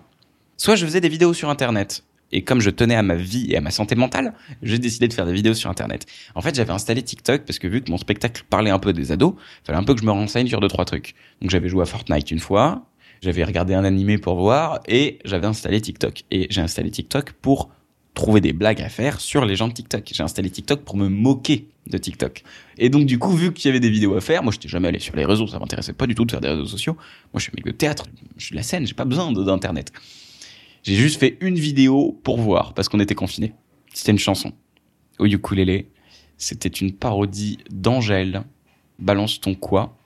soit 0.56 0.76
je 0.76 0.84
faisais 0.84 1.00
des 1.00 1.08
vidéos 1.08 1.34
sur 1.34 1.50
Internet. 1.50 2.04
Et 2.32 2.44
comme 2.44 2.60
je 2.60 2.70
tenais 2.70 2.94
à 2.94 3.02
ma 3.02 3.16
vie 3.16 3.50
et 3.50 3.56
à 3.56 3.60
ma 3.60 3.72
santé 3.72 3.96
mentale, 3.96 4.34
j'ai 4.62 4.78
décidé 4.78 5.08
de 5.08 5.12
faire 5.12 5.26
des 5.26 5.32
vidéos 5.32 5.54
sur 5.54 5.68
Internet. 5.68 6.06
En 6.36 6.42
fait, 6.42 6.54
j'avais 6.54 6.72
installé 6.72 7.02
TikTok 7.02 7.42
parce 7.44 7.58
que 7.58 7.66
vu 7.66 7.82
que 7.82 7.90
mon 7.90 7.98
spectacle 7.98 8.44
parlait 8.48 8.70
un 8.70 8.78
peu 8.78 8.92
des 8.92 9.10
ados, 9.10 9.34
fallait 9.64 9.78
un 9.78 9.82
peu 9.82 9.94
que 9.94 10.00
je 10.00 10.06
me 10.06 10.12
renseigne 10.12 10.46
sur 10.46 10.60
deux, 10.60 10.68
trois 10.68 10.84
trucs. 10.84 11.14
Donc 11.40 11.50
j'avais 11.50 11.68
joué 11.68 11.82
à 11.82 11.86
Fortnite 11.86 12.30
une 12.30 12.38
fois, 12.38 12.86
j'avais 13.20 13.42
regardé 13.42 13.74
un 13.74 13.84
animé 13.84 14.16
pour 14.16 14.36
voir, 14.36 14.80
et 14.86 15.18
j'avais 15.24 15.46
installé 15.46 15.80
TikTok. 15.80 16.22
Et 16.30 16.46
j'ai 16.50 16.60
installé 16.60 16.90
TikTok 16.90 17.32
pour 17.32 17.70
trouver 18.14 18.40
des 18.40 18.52
blagues 18.52 18.82
à 18.82 18.88
faire 18.88 19.20
sur 19.20 19.44
les 19.44 19.56
gens 19.56 19.68
de 19.68 19.72
TikTok. 19.72 20.10
J'ai 20.12 20.22
installé 20.22 20.50
TikTok 20.50 20.82
pour 20.82 20.96
me 20.96 21.08
moquer 21.08 21.68
de 21.86 21.98
TikTok. 21.98 22.42
Et 22.78 22.88
donc 22.88 23.06
du 23.06 23.18
coup, 23.18 23.30
vu 23.30 23.52
qu'il 23.52 23.68
y 23.68 23.70
avait 23.70 23.80
des 23.80 23.90
vidéos 23.90 24.14
à 24.14 24.20
faire, 24.20 24.42
moi 24.42 24.52
j'étais 24.52 24.68
jamais 24.68 24.88
allé 24.88 24.98
sur 24.98 25.16
les 25.16 25.24
réseaux, 25.24 25.46
ça 25.46 25.58
m'intéressait 25.58 25.92
pas 25.92 26.06
du 26.06 26.14
tout 26.14 26.24
de 26.24 26.30
faire 26.30 26.40
des 26.40 26.48
réseaux 26.48 26.66
sociaux. 26.66 26.96
Moi 27.32 27.38
je 27.38 27.44
suis 27.44 27.52
mec 27.54 27.64
de 27.64 27.70
théâtre, 27.70 28.06
je 28.36 28.44
suis 28.44 28.52
de 28.52 28.56
la 28.56 28.62
scène, 28.62 28.86
j'ai 28.86 28.94
pas 28.94 29.04
besoin 29.04 29.32
d'internet. 29.32 29.92
J'ai 30.82 30.94
juste 30.94 31.20
fait 31.20 31.36
une 31.40 31.56
vidéo 31.56 32.18
pour 32.22 32.38
voir 32.38 32.74
parce 32.74 32.88
qu'on 32.88 33.00
était 33.00 33.14
confinés. 33.14 33.52
C'était 33.92 34.12
une 34.12 34.18
chanson 34.18 34.52
au 35.18 35.26
ukulélé. 35.26 35.88
C'était 36.36 36.68
une 36.68 36.92
parodie 36.92 37.58
d'Angèle, 37.70 38.44
Balance 38.98 39.40
ton 39.40 39.54
quoi, 39.54 39.96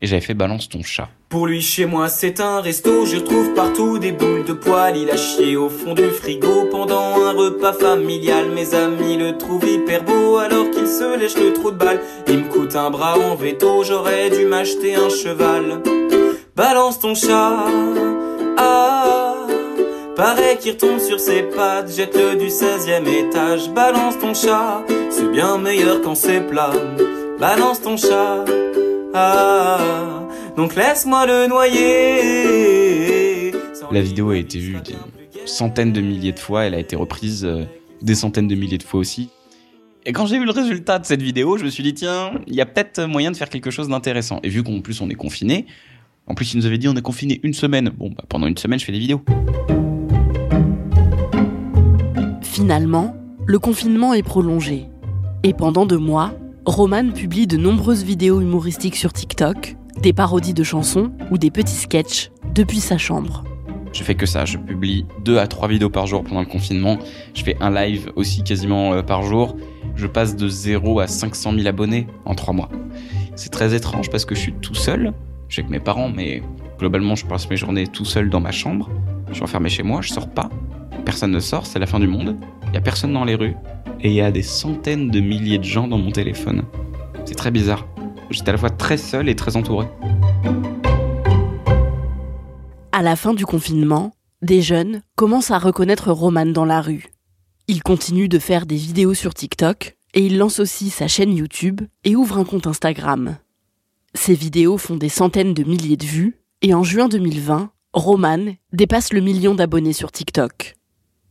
et 0.00 0.06
j'avais 0.06 0.20
fait 0.20 0.34
Balance 0.34 0.68
ton 0.68 0.82
chat. 0.82 1.10
Pour 1.30 1.46
lui, 1.46 1.60
chez 1.62 1.86
moi, 1.86 2.08
c'est 2.08 2.40
un 2.40 2.60
resto. 2.60 3.06
Je 3.06 3.18
retrouve 3.18 3.54
partout 3.54 4.00
des 4.00 4.10
boules 4.10 4.44
de 4.44 4.52
poils. 4.52 4.96
Il 4.96 5.08
a 5.10 5.16
chié 5.16 5.56
au 5.56 5.68
fond 5.68 5.94
du 5.94 6.10
frigo 6.10 6.66
pendant 6.72 7.22
un 7.22 7.30
repas 7.30 7.72
familial. 7.72 8.50
Mes 8.50 8.74
amis 8.74 9.16
le 9.16 9.38
trouvent 9.38 9.64
hyper 9.64 10.02
beau 10.02 10.38
alors 10.38 10.68
qu'il 10.72 10.88
se 10.88 11.16
lèche 11.16 11.36
le 11.36 11.52
trou 11.52 11.70
de 11.70 11.76
balle. 11.76 12.00
Il 12.26 12.38
me 12.38 12.48
coûte 12.48 12.74
un 12.74 12.90
bras 12.90 13.16
en 13.16 13.36
veto. 13.36 13.84
J'aurais 13.84 14.28
dû 14.30 14.44
m'acheter 14.44 14.96
un 14.96 15.08
cheval. 15.08 15.80
Balance 16.56 16.98
ton 16.98 17.14
chat. 17.14 17.64
Ah. 18.56 19.36
Paraît 20.16 20.58
qu'il 20.58 20.72
retombe 20.72 20.98
sur 20.98 21.18
ses 21.18 21.42
pattes, 21.44 21.90
jette-le 21.96 22.36
du 22.36 22.48
16e 22.48 23.06
étage. 23.08 23.70
Balance 23.70 24.18
ton 24.18 24.34
chat, 24.34 24.82
c'est 25.08 25.30
bien 25.30 25.56
meilleur 25.56 26.02
quand 26.02 26.14
c'est 26.14 26.40
plat. 26.40 26.72
Balance 27.38 27.80
ton 27.80 27.96
chat, 27.96 28.44
ah, 29.14 30.19
donc 30.60 30.76
laisse-moi 30.76 31.24
le 31.24 31.46
noyer. 31.48 32.42
La 33.90 34.02
vidéo 34.02 34.28
a 34.28 34.36
été 34.36 34.58
vue 34.58 34.76
des 34.84 34.94
centaines 35.46 35.90
de 35.90 36.02
milliers 36.02 36.32
de 36.32 36.38
fois, 36.38 36.64
elle 36.64 36.74
a 36.74 36.78
été 36.78 36.96
reprise 36.96 37.46
euh, 37.46 37.64
des 38.02 38.14
centaines 38.14 38.46
de 38.46 38.54
milliers 38.54 38.76
de 38.76 38.82
fois 38.82 39.00
aussi. 39.00 39.30
Et 40.04 40.12
quand 40.12 40.26
j'ai 40.26 40.38
vu 40.38 40.44
le 40.44 40.50
résultat 40.50 40.98
de 40.98 41.06
cette 41.06 41.22
vidéo, 41.22 41.56
je 41.56 41.64
me 41.64 41.70
suis 41.70 41.82
dit, 41.82 41.94
tiens, 41.94 42.32
il 42.46 42.54
y 42.54 42.60
a 42.60 42.66
peut-être 42.66 43.00
moyen 43.04 43.30
de 43.30 43.38
faire 43.38 43.48
quelque 43.48 43.70
chose 43.70 43.88
d'intéressant. 43.88 44.40
Et 44.42 44.50
vu 44.50 44.62
qu'en 44.62 44.82
plus 44.82 45.00
on 45.00 45.08
est 45.08 45.14
confiné, 45.14 45.64
en 46.26 46.34
plus 46.34 46.52
ils 46.52 46.58
nous 46.58 46.66
avaient 46.66 46.76
dit 46.76 46.88
on 46.88 46.94
est 46.94 47.00
confiné 47.00 47.40
une 47.42 47.54
semaine. 47.54 47.88
Bon, 47.96 48.10
bah, 48.10 48.24
pendant 48.28 48.46
une 48.46 48.58
semaine, 48.58 48.78
je 48.78 48.84
fais 48.84 48.92
des 48.92 48.98
vidéos. 48.98 49.22
Finalement, 52.42 53.16
le 53.46 53.58
confinement 53.58 54.12
est 54.12 54.22
prolongé. 54.22 54.88
Et 55.42 55.54
pendant 55.54 55.86
deux 55.86 55.96
mois, 55.96 56.34
Roman 56.66 57.12
publie 57.12 57.46
de 57.46 57.56
nombreuses 57.56 58.04
vidéos 58.04 58.42
humoristiques 58.42 58.96
sur 58.96 59.14
TikTok, 59.14 59.76
des 60.00 60.12
parodies 60.12 60.54
de 60.54 60.62
chansons 60.62 61.12
ou 61.30 61.38
des 61.38 61.50
petits 61.50 61.74
sketchs 61.74 62.30
depuis 62.54 62.80
sa 62.80 62.96
chambre. 62.96 63.44
Je 63.92 64.02
fais 64.02 64.14
que 64.14 64.24
ça, 64.24 64.44
je 64.44 64.56
publie 64.56 65.04
deux 65.24 65.38
à 65.38 65.46
trois 65.46 65.68
vidéos 65.68 65.90
par 65.90 66.06
jour 66.06 66.22
pendant 66.22 66.40
le 66.40 66.46
confinement. 66.46 66.98
Je 67.34 67.42
fais 67.42 67.56
un 67.60 67.70
live 67.70 68.10
aussi 68.16 68.42
quasiment 68.42 68.94
euh, 68.94 69.02
par 69.02 69.22
jour. 69.22 69.56
Je 69.96 70.06
passe 70.06 70.36
de 70.36 70.48
0 70.48 71.00
à 71.00 71.06
500 71.06 71.54
000 71.54 71.66
abonnés 71.66 72.06
en 72.24 72.34
trois 72.34 72.54
mois. 72.54 72.68
C'est 73.34 73.50
très 73.50 73.74
étrange 73.74 74.08
parce 74.10 74.24
que 74.24 74.34
je 74.34 74.40
suis 74.40 74.52
tout 74.52 74.74
seul. 74.74 75.12
Je 75.48 75.54
suis 75.54 75.62
avec 75.62 75.70
mes 75.70 75.80
parents, 75.80 76.08
mais 76.08 76.42
globalement, 76.78 77.16
je 77.16 77.26
passe 77.26 77.50
mes 77.50 77.56
journées 77.56 77.86
tout 77.86 78.04
seul 78.04 78.30
dans 78.30 78.40
ma 78.40 78.52
chambre. 78.52 78.88
Je 79.28 79.34
suis 79.34 79.42
enfermé 79.42 79.68
chez 79.68 79.82
moi, 79.82 80.00
je 80.02 80.12
sors 80.12 80.30
pas. 80.30 80.48
Personne 81.04 81.32
ne 81.32 81.40
sort, 81.40 81.66
c'est 81.66 81.78
la 81.78 81.86
fin 81.86 81.98
du 81.98 82.06
monde. 82.06 82.36
Il 82.68 82.74
y 82.74 82.76
a 82.76 82.80
personne 82.80 83.12
dans 83.12 83.24
les 83.24 83.34
rues. 83.34 83.56
Et 84.00 84.08
il 84.08 84.14
y 84.14 84.20
a 84.20 84.30
des 84.30 84.42
centaines 84.42 85.10
de 85.10 85.20
milliers 85.20 85.58
de 85.58 85.64
gens 85.64 85.88
dans 85.88 85.98
mon 85.98 86.12
téléphone. 86.12 86.62
C'est 87.24 87.34
très 87.34 87.50
bizarre. 87.50 87.86
J'étais 88.30 88.50
à 88.50 88.52
la 88.52 88.58
fois 88.58 88.70
très 88.70 88.96
seul 88.96 89.28
et 89.28 89.34
très 89.34 89.56
entouré. 89.56 89.86
À 92.92 93.02
la 93.02 93.16
fin 93.16 93.34
du 93.34 93.44
confinement, 93.44 94.12
des 94.40 94.62
jeunes 94.62 95.02
commencent 95.16 95.50
à 95.50 95.58
reconnaître 95.58 96.12
Roman 96.12 96.46
dans 96.46 96.64
la 96.64 96.80
rue. 96.80 97.06
Il 97.66 97.82
continue 97.82 98.28
de 98.28 98.38
faire 98.38 98.66
des 98.66 98.76
vidéos 98.76 99.14
sur 99.14 99.34
TikTok 99.34 99.96
et 100.14 100.24
il 100.24 100.38
lance 100.38 100.60
aussi 100.60 100.90
sa 100.90 101.08
chaîne 101.08 101.34
YouTube 101.34 101.80
et 102.04 102.16
ouvre 102.16 102.38
un 102.38 102.44
compte 102.44 102.66
Instagram. 102.66 103.36
Ces 104.14 104.34
vidéos 104.34 104.78
font 104.78 104.96
des 104.96 105.08
centaines 105.08 105.54
de 105.54 105.64
milliers 105.64 105.96
de 105.96 106.04
vues 106.04 106.36
et 106.62 106.74
en 106.74 106.82
juin 106.82 107.08
2020, 107.08 107.70
Roman 107.92 108.54
dépasse 108.72 109.12
le 109.12 109.20
million 109.20 109.54
d'abonnés 109.54 109.92
sur 109.92 110.12
TikTok. 110.12 110.76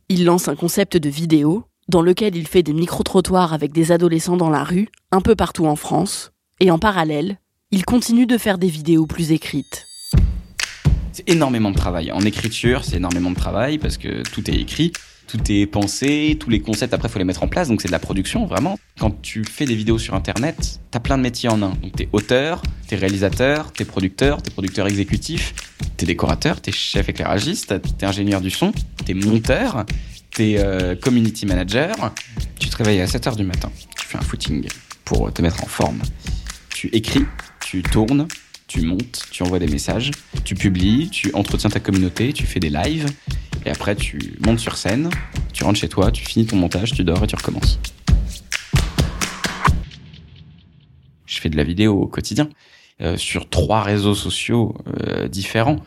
Il 0.08 0.24
lance 0.24 0.48
un 0.48 0.56
concept 0.56 0.96
de 0.96 1.08
vidéo 1.08 1.64
dans 1.88 2.02
lequel 2.02 2.36
il 2.36 2.46
fait 2.46 2.62
des 2.62 2.72
micro-trottoirs 2.72 3.52
avec 3.52 3.72
des 3.72 3.90
adolescents 3.90 4.36
dans 4.36 4.50
la 4.50 4.64
rue, 4.64 4.88
un 5.12 5.20
peu 5.20 5.34
partout 5.34 5.66
en 5.66 5.76
France, 5.76 6.32
et 6.60 6.70
en 6.70 6.78
parallèle, 6.78 7.38
il 7.70 7.84
continue 7.84 8.26
de 8.26 8.36
faire 8.38 8.58
des 8.58 8.68
vidéos 8.68 9.06
plus 9.06 9.32
écrites. 9.32 9.86
C'est 11.12 11.28
énormément 11.28 11.70
de 11.70 11.76
travail. 11.76 12.12
En 12.12 12.20
écriture, 12.20 12.84
c'est 12.84 12.96
énormément 12.96 13.30
de 13.30 13.36
travail 13.36 13.78
parce 13.78 13.96
que 13.96 14.22
tout 14.22 14.48
est 14.50 14.54
écrit, 14.54 14.92
tout 15.26 15.40
est 15.48 15.66
pensé, 15.66 16.36
tous 16.38 16.50
les 16.50 16.60
concepts 16.60 16.92
après 16.92 17.08
faut 17.08 17.18
les 17.18 17.24
mettre 17.24 17.42
en 17.42 17.48
place, 17.48 17.68
donc 17.68 17.80
c'est 17.80 17.88
de 17.88 17.92
la 17.92 17.98
production 17.98 18.46
vraiment. 18.46 18.78
Quand 18.98 19.22
tu 19.22 19.44
fais 19.44 19.64
des 19.64 19.74
vidéos 19.74 19.98
sur 19.98 20.14
internet, 20.14 20.80
t'as 20.90 21.00
plein 21.00 21.16
de 21.16 21.22
métiers 21.22 21.48
en 21.48 21.62
un. 21.62 21.70
Donc 21.70 21.92
t'es 21.96 22.08
auteur, 22.12 22.62
t'es 22.86 22.96
réalisateur, 22.96 23.72
t'es 23.72 23.84
producteur, 23.84 24.42
t'es 24.42 24.50
producteur 24.50 24.86
exécutif, 24.86 25.54
t'es 25.96 26.06
décorateur, 26.06 26.60
t'es 26.60 26.72
chef 26.72 27.08
éclairagiste, 27.08 27.74
t'es 27.98 28.06
ingénieur 28.06 28.40
du 28.40 28.50
son, 28.50 28.72
t'es 29.06 29.14
monteur, 29.14 29.84
t'es 30.34 30.56
euh, 30.58 30.94
community 30.94 31.46
manager. 31.46 31.94
Tu 32.58 32.68
te 32.68 32.76
réveilles 32.76 33.00
à 33.00 33.06
7h 33.06 33.36
du 33.36 33.44
matin, 33.44 33.70
tu 33.96 34.06
fais 34.06 34.18
un 34.18 34.22
footing 34.22 34.66
pour 35.04 35.32
te 35.32 35.42
mettre 35.42 35.64
en 35.64 35.66
forme. 35.66 36.00
Tu 36.80 36.88
écris, 36.94 37.26
tu 37.62 37.82
tournes, 37.82 38.26
tu 38.66 38.80
montes, 38.80 39.26
tu 39.30 39.42
envoies 39.42 39.58
des 39.58 39.66
messages, 39.66 40.12
tu 40.44 40.54
publies, 40.54 41.10
tu 41.10 41.30
entretiens 41.34 41.68
ta 41.68 41.78
communauté, 41.78 42.32
tu 42.32 42.46
fais 42.46 42.58
des 42.58 42.70
lives, 42.70 43.04
et 43.66 43.70
après 43.70 43.94
tu 43.94 44.38
montes 44.46 44.60
sur 44.60 44.78
scène, 44.78 45.10
tu 45.52 45.62
rentres 45.62 45.78
chez 45.78 45.90
toi, 45.90 46.10
tu 46.10 46.24
finis 46.24 46.46
ton 46.46 46.56
montage, 46.56 46.92
tu 46.92 47.04
dors 47.04 47.22
et 47.22 47.26
tu 47.26 47.36
recommences. 47.36 47.78
Je 51.26 51.38
fais 51.38 51.50
de 51.50 51.56
la 51.58 51.64
vidéo 51.64 52.00
au 52.00 52.06
quotidien 52.06 52.48
euh, 53.02 53.18
sur 53.18 53.50
trois 53.50 53.82
réseaux 53.82 54.14
sociaux 54.14 54.74
euh, 55.06 55.28
différents. 55.28 55.80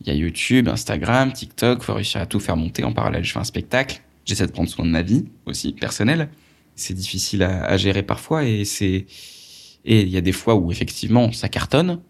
Il 0.00 0.06
y 0.06 0.10
a 0.12 0.14
YouTube, 0.14 0.66
Instagram, 0.66 1.30
TikTok, 1.34 1.82
faut 1.82 1.92
réussir 1.92 2.22
à 2.22 2.26
tout 2.26 2.40
faire 2.40 2.56
monter 2.56 2.84
en 2.84 2.94
parallèle. 2.94 3.22
Je 3.22 3.32
fais 3.32 3.38
un 3.38 3.44
spectacle, 3.44 4.00
j'essaie 4.24 4.46
de 4.46 4.52
prendre 4.52 4.70
soin 4.70 4.86
de 4.86 4.90
ma 4.90 5.02
vie 5.02 5.26
aussi 5.44 5.74
personnelle. 5.74 6.30
C'est 6.74 6.94
difficile 6.94 7.42
à, 7.42 7.66
à 7.66 7.76
gérer 7.76 8.02
parfois 8.02 8.44
et 8.44 8.64
c'est 8.64 9.04
et 9.84 10.02
il 10.02 10.08
y 10.08 10.16
a 10.16 10.20
des 10.20 10.32
fois 10.32 10.54
où 10.54 10.70
effectivement 10.70 11.32
ça 11.32 11.48
cartonne. 11.48 12.00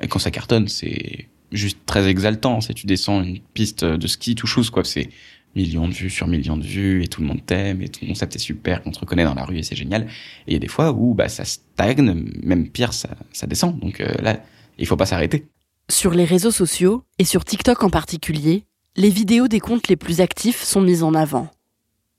Et 0.00 0.08
quand 0.08 0.18
ça 0.18 0.30
cartonne, 0.30 0.68
c'est 0.68 1.28
juste 1.52 1.78
très 1.86 2.08
exaltant. 2.08 2.60
C'est 2.60 2.74
tu 2.74 2.86
descends 2.86 3.22
une 3.22 3.40
piste 3.54 3.84
de 3.84 4.06
ski 4.06 4.34
tout 4.34 4.46
chose 4.46 4.70
quoi. 4.70 4.84
C'est 4.84 5.10
millions 5.56 5.88
de 5.88 5.94
vues 5.94 6.10
sur 6.10 6.26
millions 6.28 6.56
de 6.56 6.64
vues 6.64 7.02
et 7.02 7.08
tout 7.08 7.20
le 7.20 7.26
monde 7.26 7.44
t'aime 7.44 7.82
et 7.82 7.88
ton 7.88 8.06
concept 8.06 8.36
est 8.36 8.40
super, 8.40 8.80
on 8.84 8.90
te 8.90 9.00
reconnaît 9.00 9.24
dans 9.24 9.34
la 9.34 9.44
rue 9.44 9.58
et 9.58 9.62
c'est 9.62 9.76
génial. 9.76 10.02
Et 10.46 10.50
il 10.50 10.52
y 10.52 10.56
a 10.56 10.60
des 10.60 10.68
fois 10.68 10.92
où 10.92 11.14
bah 11.14 11.28
ça 11.28 11.44
stagne, 11.44 12.30
même 12.42 12.68
pire 12.68 12.92
ça, 12.92 13.10
ça 13.32 13.46
descend. 13.46 13.78
Donc 13.80 14.00
euh, 14.00 14.12
là, 14.22 14.40
il 14.78 14.86
faut 14.86 14.96
pas 14.96 15.06
s'arrêter. 15.06 15.46
Sur 15.90 16.12
les 16.12 16.24
réseaux 16.24 16.50
sociaux, 16.50 17.02
et 17.18 17.24
sur 17.24 17.44
TikTok 17.44 17.82
en 17.82 17.90
particulier, 17.90 18.64
les 18.96 19.08
vidéos 19.08 19.48
des 19.48 19.60
comptes 19.60 19.88
les 19.88 19.96
plus 19.96 20.20
actifs 20.20 20.62
sont 20.62 20.82
mises 20.82 21.02
en 21.02 21.14
avant. 21.14 21.48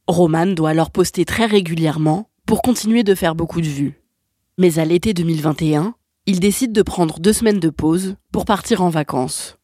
Roman 0.08 0.48
doit 0.48 0.72
alors 0.72 0.89
poster 0.89 1.24
très 1.24 1.46
régulièrement 1.46 2.29
pour 2.48 2.63
continuer 2.63 3.03
de 3.03 3.13
faire 3.13 3.36
beaucoup 3.36 3.62
de 3.62 3.68
vues. 3.68 3.99
Mais 4.62 4.78
à 4.78 4.84
l'été 4.84 5.13
2021, 5.13 5.94
il 6.25 6.42
décide 6.42 6.74
de 6.74 6.82
prendre 6.82 7.22
deux 7.22 7.32
semaines 7.32 7.62
de 7.62 7.70
pause 7.70 8.18
pour 8.34 8.44
partir 8.44 8.82
en 8.82 8.89
vacances. 8.89 9.58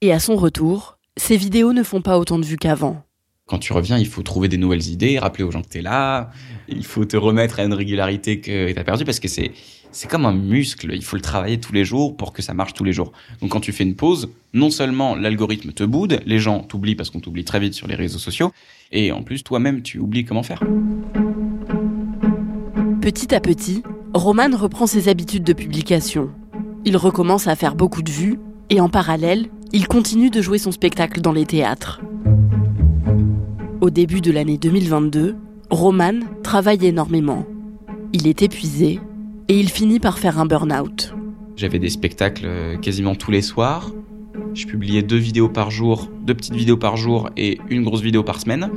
Et 0.00 0.12
à 0.12 0.18
son 0.18 0.34
retour, 0.34 0.98
ses 1.16 1.36
vidéos 1.36 1.72
ne 1.72 1.84
font 1.84 2.02
pas 2.02 2.18
autant 2.18 2.36
de 2.36 2.44
vues 2.44 2.56
qu'avant. 2.56 3.04
Quand 3.46 3.60
tu 3.60 3.72
reviens, 3.72 3.96
il 3.96 4.08
faut 4.08 4.24
trouver 4.24 4.48
des 4.48 4.56
nouvelles 4.56 4.88
idées, 4.88 5.20
rappeler 5.20 5.44
aux 5.44 5.52
gens 5.52 5.62
que 5.62 5.68
tu 5.68 5.78
es 5.78 5.82
là, 5.82 6.32
il 6.66 6.84
faut 6.84 7.04
te 7.04 7.16
remettre 7.16 7.60
à 7.60 7.62
une 7.62 7.74
régularité 7.74 8.40
que 8.40 8.72
tu 8.72 8.76
as 8.76 8.82
perdue 8.82 9.04
parce 9.04 9.20
que 9.20 9.28
c'est 9.28 9.52
c'est 9.92 10.10
comme 10.10 10.26
un 10.26 10.34
muscle, 10.34 10.92
il 10.92 11.04
faut 11.04 11.14
le 11.14 11.22
travailler 11.22 11.60
tous 11.60 11.72
les 11.72 11.84
jours 11.84 12.16
pour 12.16 12.32
que 12.32 12.42
ça 12.42 12.52
marche 12.52 12.74
tous 12.74 12.84
les 12.84 12.92
jours. 12.92 13.12
Donc 13.40 13.52
quand 13.52 13.60
tu 13.60 13.70
fais 13.70 13.84
une 13.84 13.94
pause, 13.94 14.30
non 14.52 14.70
seulement 14.70 15.14
l'algorithme 15.14 15.70
te 15.70 15.84
boude, 15.84 16.22
les 16.26 16.40
gens 16.40 16.60
t'oublient 16.60 16.96
parce 16.96 17.10
qu'on 17.10 17.20
t'oublie 17.20 17.44
très 17.44 17.60
vite 17.60 17.74
sur 17.74 17.86
les 17.86 17.94
réseaux 17.94 18.18
sociaux, 18.18 18.50
et 18.90 19.12
en 19.12 19.22
plus 19.22 19.44
toi-même 19.44 19.82
tu 19.82 20.00
oublies 20.00 20.24
comment 20.24 20.42
faire. 20.42 20.60
Petit 23.00 23.32
à 23.32 23.40
petit, 23.40 23.82
Roman 24.14 24.56
reprend 24.56 24.88
ses 24.88 25.08
habitudes 25.08 25.44
de 25.44 25.52
publication. 25.52 26.30
Il 26.84 26.96
recommence 26.96 27.46
à 27.46 27.54
faire 27.54 27.76
beaucoup 27.76 28.02
de 28.02 28.10
vues, 28.10 28.40
et 28.68 28.80
en 28.80 28.88
parallèle, 28.88 29.46
il 29.72 29.86
continue 29.86 30.30
de 30.30 30.42
jouer 30.42 30.58
son 30.58 30.72
spectacle 30.72 31.20
dans 31.20 31.32
les 31.32 31.46
théâtres. 31.46 32.00
Au 33.80 33.88
début 33.88 34.20
de 34.20 34.32
l'année 34.32 34.58
2022, 34.58 35.36
Roman 35.70 36.20
travaille 36.42 36.84
énormément. 36.84 37.46
Il 38.12 38.26
est 38.26 38.42
épuisé 38.42 38.98
et 39.46 39.60
il 39.60 39.68
finit 39.68 40.00
par 40.00 40.18
faire 40.18 40.40
un 40.40 40.46
burn-out. 40.46 41.14
J'avais 41.54 41.78
des 41.78 41.90
spectacles 41.90 42.46
euh, 42.46 42.76
quasiment 42.78 43.14
tous 43.14 43.30
les 43.30 43.42
soirs. 43.42 43.92
Je 44.54 44.66
publiais 44.66 45.02
deux 45.02 45.18
vidéos 45.18 45.48
par 45.48 45.70
jour, 45.70 46.08
deux 46.22 46.34
petites 46.34 46.54
vidéos 46.54 46.76
par 46.76 46.96
jour 46.96 47.30
et 47.36 47.60
une 47.68 47.84
grosse 47.84 48.00
vidéo 48.00 48.24
par 48.24 48.40
semaine. 48.40 48.70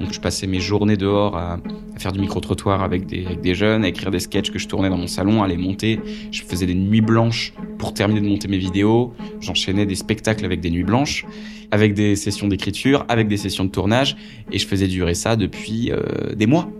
Donc 0.00 0.12
je 0.12 0.20
passais 0.20 0.46
mes 0.46 0.60
journées 0.60 0.96
dehors 0.96 1.36
à, 1.36 1.58
faire 1.98 2.12
du 2.12 2.20
micro-trottoir 2.20 2.82
avec 2.82 3.06
des, 3.06 3.26
avec 3.26 3.42
des 3.42 3.54
jeunes, 3.54 3.84
à 3.84 3.88
écrire 3.88 4.10
des 4.10 4.20
sketchs 4.20 4.50
que 4.50 4.58
je 4.58 4.66
tournais 4.66 4.88
dans 4.88 4.96
mon 4.96 5.06
salon, 5.06 5.42
à 5.42 5.48
les 5.48 5.58
monter. 5.58 6.00
Je 6.32 6.42
faisais 6.42 6.64
des 6.64 6.74
nuits 6.74 7.02
blanches 7.02 7.52
pour 7.78 7.92
terminer 7.92 8.22
de 8.22 8.26
monter 8.26 8.48
mes 8.48 8.56
vidéos. 8.56 9.12
J'enchaînais 9.40 9.84
des 9.84 9.94
spectacles 9.94 10.44
avec 10.44 10.60
des 10.60 10.70
nuits 10.70 10.84
blanches, 10.84 11.26
avec 11.70 11.92
des 11.92 12.16
sessions 12.16 12.48
d'écriture, 12.48 13.04
avec 13.08 13.28
des 13.28 13.36
sessions 13.36 13.64
de 13.64 13.70
tournage. 13.70 14.16
Et 14.50 14.58
je 14.58 14.66
faisais 14.66 14.88
durer 14.88 15.14
ça 15.14 15.36
depuis 15.36 15.92
euh, 15.92 16.34
des 16.34 16.46
mois. 16.46 16.70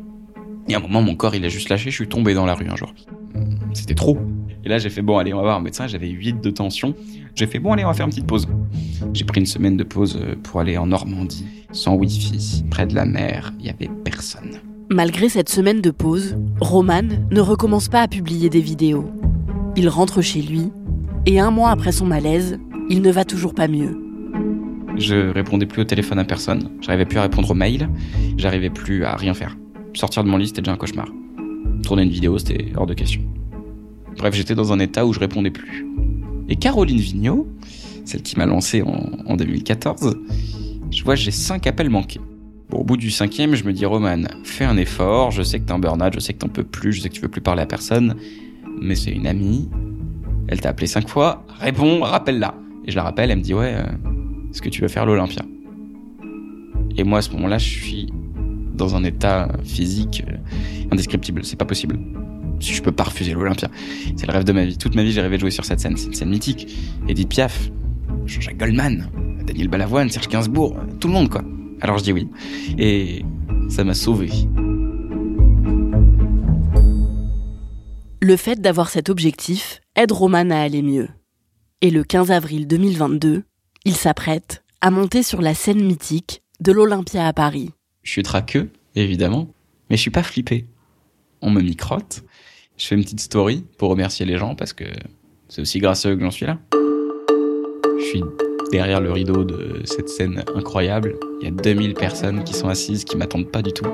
Et 0.68 0.74
à 0.74 0.78
un 0.78 0.80
moment, 0.80 1.02
mon 1.02 1.14
corps, 1.14 1.34
il 1.34 1.44
a 1.44 1.48
juste 1.48 1.68
lâché. 1.68 1.90
Je 1.90 1.96
suis 1.96 2.08
tombé 2.08 2.32
dans 2.32 2.46
la 2.46 2.54
rue 2.54 2.68
un 2.68 2.76
jour. 2.76 2.94
C'était 3.74 3.94
trop. 3.94 4.18
Et 4.64 4.68
là, 4.68 4.78
j'ai 4.78 4.90
fait 4.90 5.02
bon, 5.02 5.18
allez, 5.18 5.32
on 5.32 5.38
va 5.38 5.42
voir 5.42 5.56
un 5.58 5.62
médecin. 5.62 5.86
J'avais 5.86 6.08
8 6.08 6.40
de 6.40 6.50
tension. 6.50 6.94
J'ai 7.34 7.46
fait 7.46 7.58
bon, 7.58 7.72
allez, 7.72 7.84
on 7.84 7.88
va 7.88 7.94
faire 7.94 8.06
une 8.06 8.10
petite 8.10 8.26
pause. 8.26 8.46
J'ai 9.14 9.24
pris 9.24 9.40
une 9.40 9.46
semaine 9.46 9.76
de 9.76 9.84
pause 9.84 10.18
euh, 10.20 10.34
pour 10.42 10.60
aller 10.60 10.76
en 10.76 10.86
Normandie, 10.86 11.46
sans 11.72 11.94
wifi, 11.94 12.64
près 12.70 12.86
de 12.86 12.94
la 12.94 13.06
mer. 13.06 13.52
Il 13.58 13.66
y 13.66 13.70
avait 13.70 13.90
personne. 14.04 14.60
Malgré 14.90 15.28
cette 15.28 15.48
semaine 15.48 15.80
de 15.80 15.90
pause, 15.90 16.36
Roman 16.60 17.08
ne 17.30 17.40
recommence 17.40 17.88
pas 17.88 18.02
à 18.02 18.08
publier 18.08 18.50
des 18.50 18.60
vidéos. 18.60 19.08
Il 19.76 19.88
rentre 19.88 20.20
chez 20.20 20.42
lui 20.42 20.72
Et 21.26 21.38
un 21.38 21.50
mois 21.50 21.70
après 21.70 21.92
son 21.92 22.06
malaise, 22.06 22.58
il 22.88 23.02
ne 23.02 23.10
va 23.12 23.24
toujours 23.24 23.54
pas 23.54 23.68
mieux. 23.68 23.96
Je 24.96 25.30
répondais 25.32 25.66
plus 25.66 25.82
au 25.82 25.84
téléphone 25.84 26.18
à 26.18 26.24
personne, 26.24 26.72
j'arrivais 26.80 27.06
plus 27.06 27.18
à 27.18 27.22
répondre 27.22 27.50
aux 27.50 27.54
mails, 27.54 27.88
j'arrivais 28.36 28.68
plus 28.68 29.04
à 29.04 29.14
rien 29.14 29.32
faire. 29.32 29.56
Sortir 29.94 30.24
de 30.24 30.28
mon 30.28 30.36
lit, 30.36 30.48
c'était 30.48 30.62
déjà 30.62 30.72
un 30.72 30.76
cauchemar. 30.76 31.08
Tourner 31.84 32.02
une 32.02 32.10
vidéo, 32.10 32.36
c'était 32.38 32.72
hors 32.76 32.86
de 32.86 32.94
question. 32.94 33.22
Bref, 34.20 34.34
j'étais 34.34 34.54
dans 34.54 34.70
un 34.70 34.78
état 34.80 35.06
où 35.06 35.14
je 35.14 35.18
répondais 35.18 35.50
plus. 35.50 35.86
Et 36.50 36.56
Caroline 36.56 36.98
Vigneault, 36.98 37.48
celle 38.04 38.20
qui 38.20 38.36
m'a 38.36 38.44
lancé 38.44 38.82
en, 38.82 39.34
2014, 39.34 40.14
je 40.90 41.04
vois 41.04 41.14
j'ai 41.14 41.30
cinq 41.30 41.66
appels 41.66 41.88
manqués. 41.88 42.20
au 42.70 42.84
bout 42.84 42.98
du 42.98 43.10
cinquième, 43.10 43.54
je 43.54 43.64
me 43.64 43.72
dis 43.72 43.86
Roman, 43.86 44.24
fais 44.44 44.66
un 44.66 44.76
effort, 44.76 45.30
je 45.30 45.42
sais 45.42 45.58
que 45.58 45.64
t'es 45.64 45.72
en 45.72 45.78
burn-out, 45.78 46.12
je 46.12 46.20
sais 46.20 46.34
que 46.34 46.38
t'en 46.38 46.48
peux 46.48 46.64
plus, 46.64 46.92
je 46.92 47.00
sais 47.00 47.08
que 47.08 47.14
tu 47.14 47.22
veux 47.22 47.30
plus 47.30 47.40
parler 47.40 47.62
à 47.62 47.66
personne, 47.66 48.14
mais 48.78 48.94
c'est 48.94 49.10
une 49.10 49.26
amie, 49.26 49.70
elle 50.48 50.60
t'a 50.60 50.68
appelé 50.68 50.86
cinq 50.86 51.08
fois, 51.08 51.46
réponds, 51.58 52.00
rappelle-la. 52.02 52.54
Et 52.84 52.90
je 52.90 52.96
la 52.96 53.04
rappelle, 53.04 53.30
elle 53.30 53.38
me 53.38 53.42
dit 53.42 53.54
ouais, 53.54 53.72
euh, 53.74 53.84
est-ce 54.50 54.60
que 54.60 54.68
tu 54.68 54.82
veux 54.82 54.88
faire 54.88 55.06
l'Olympia? 55.06 55.46
Et 56.98 57.04
moi 57.04 57.20
à 57.20 57.22
ce 57.22 57.30
moment-là, 57.30 57.56
je 57.56 57.70
suis 57.70 58.12
dans 58.74 58.94
un 58.96 59.02
état 59.02 59.48
physique 59.64 60.24
euh, 60.28 60.36
indescriptible, 60.92 61.42
c'est 61.42 61.56
pas 61.56 61.64
possible. 61.64 61.98
Si 62.60 62.74
je 62.74 62.82
peux 62.82 62.92
pas 62.92 63.04
refuser 63.04 63.32
l'Olympia, 63.32 63.68
c'est 64.16 64.26
le 64.26 64.32
rêve 64.32 64.44
de 64.44 64.52
ma 64.52 64.64
vie. 64.66 64.76
Toute 64.76 64.94
ma 64.94 65.02
vie, 65.02 65.12
j'ai 65.12 65.22
rêvé 65.22 65.36
de 65.36 65.40
jouer 65.40 65.50
sur 65.50 65.64
cette 65.64 65.80
scène. 65.80 65.96
C'est 65.96 66.06
une 66.06 66.14
scène 66.14 66.28
mythique. 66.28 66.68
Edith 67.08 67.28
Piaf, 67.28 67.70
Jean-Jacques 68.26 68.58
Goldman, 68.58 69.10
Daniel 69.46 69.68
Balavoine, 69.68 70.10
Serge 70.10 70.28
Gainsbourg, 70.28 70.76
tout 71.00 71.08
le 71.08 71.14
monde 71.14 71.30
quoi. 71.30 71.42
Alors 71.80 71.98
je 71.98 72.04
dis 72.04 72.12
oui. 72.12 72.28
Et 72.78 73.24
ça 73.68 73.82
m'a 73.82 73.94
sauvé. 73.94 74.30
Le 78.20 78.36
fait 78.36 78.60
d'avoir 78.60 78.90
cet 78.90 79.08
objectif 79.08 79.80
aide 79.96 80.12
Roman 80.12 80.50
à 80.50 80.58
aller 80.58 80.82
mieux. 80.82 81.08
Et 81.80 81.90
le 81.90 82.04
15 82.04 82.30
avril 82.30 82.66
2022, 82.66 83.44
il 83.86 83.96
s'apprête 83.96 84.62
à 84.82 84.90
monter 84.90 85.22
sur 85.22 85.40
la 85.40 85.54
scène 85.54 85.82
mythique 85.82 86.42
de 86.60 86.72
l'Olympia 86.72 87.26
à 87.26 87.32
Paris. 87.32 87.70
Je 88.02 88.10
suis 88.10 88.22
traqueux, 88.22 88.70
évidemment, 88.94 89.48
mais 89.88 89.96
je 89.96 90.02
suis 90.02 90.10
pas 90.10 90.22
flippé. 90.22 90.66
On 91.40 91.50
me 91.50 91.62
microte. 91.62 92.22
Je 92.80 92.86
fais 92.86 92.94
une 92.94 93.02
petite 93.02 93.20
story 93.20 93.66
pour 93.76 93.90
remercier 93.90 94.24
les 94.24 94.38
gens 94.38 94.54
parce 94.54 94.72
que 94.72 94.84
c'est 95.48 95.60
aussi 95.60 95.80
grâce 95.80 96.06
à 96.06 96.10
eux 96.10 96.16
que 96.16 96.22
j'en 96.22 96.30
suis 96.30 96.46
là. 96.46 96.58
Je 96.72 98.02
suis 98.02 98.24
derrière 98.72 99.02
le 99.02 99.12
rideau 99.12 99.44
de 99.44 99.82
cette 99.84 100.08
scène 100.08 100.42
incroyable. 100.54 101.16
Il 101.42 101.44
y 101.44 101.48
a 101.48 101.50
2000 101.50 101.92
personnes 101.92 102.42
qui 102.42 102.54
sont 102.54 102.68
assises, 102.68 103.04
qui 103.04 103.18
m'attendent 103.18 103.50
pas 103.50 103.60
du 103.60 103.72
tout. 103.72 103.84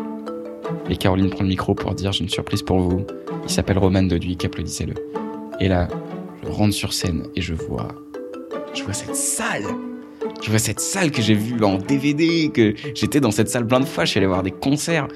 Et 0.89 0.97
Caroline 0.97 1.31
prend 1.31 1.43
le 1.43 1.49
micro 1.49 1.75
pour 1.75 1.93
dire 1.97 2.13
j'ai 2.13 2.23
une 2.23 2.29
surprise 2.29 2.63
pour 2.63 2.79
vous. 2.79 3.05
Il 3.43 3.51
s'appelle 3.51 3.79
Roman 3.79 4.05
Doduic, 4.05 4.45
applaudissez-le. 4.45 4.95
Et 5.59 5.67
là, 5.67 5.89
je 6.45 6.49
rentre 6.49 6.75
sur 6.75 6.93
scène 6.93 7.27
et 7.35 7.41
je 7.41 7.55
vois, 7.55 7.89
je 8.73 8.85
vois 8.85 8.93
cette 8.93 9.17
salle. 9.17 9.65
Je 10.45 10.49
vois 10.49 10.61
cette 10.61 10.81
salle 10.81 11.11
que 11.11 11.23
j'ai 11.23 11.35
vue 11.35 11.65
en 11.65 11.79
DVD, 11.79 12.51
que 12.55 12.75
j'étais 12.95 13.19
dans 13.19 13.33
cette 13.33 13.49
salle 13.49 13.67
plein 13.67 13.81
de 13.81 13.85
fois, 13.85 14.05
je 14.05 14.11
suis 14.13 14.19
allé 14.19 14.29
voir 14.29 14.45
des 14.45 14.53
concerts. 14.53 15.09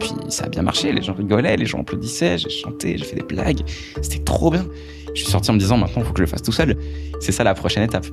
Puis 0.00 0.10
ça 0.28 0.44
a 0.44 0.48
bien 0.48 0.62
marché, 0.62 0.92
les 0.92 1.02
gens 1.02 1.14
rigolaient, 1.14 1.56
les 1.56 1.66
gens 1.66 1.80
applaudissaient, 1.80 2.38
j'ai 2.38 2.50
chanté, 2.50 2.96
j'ai 2.98 3.04
fait 3.04 3.16
des 3.16 3.22
blagues. 3.22 3.60
C'était 4.00 4.22
trop 4.24 4.50
bien. 4.50 4.66
Je 5.14 5.22
suis 5.22 5.30
sorti 5.30 5.50
en 5.50 5.54
me 5.54 5.58
disant 5.58 5.76
maintenant, 5.76 6.02
il 6.02 6.04
faut 6.04 6.12
que 6.12 6.18
je 6.18 6.24
le 6.24 6.28
fasse 6.28 6.42
tout 6.42 6.52
seul. 6.52 6.76
C'est 7.20 7.32
ça 7.32 7.44
la 7.44 7.54
prochaine 7.54 7.82
étape. 7.82 8.06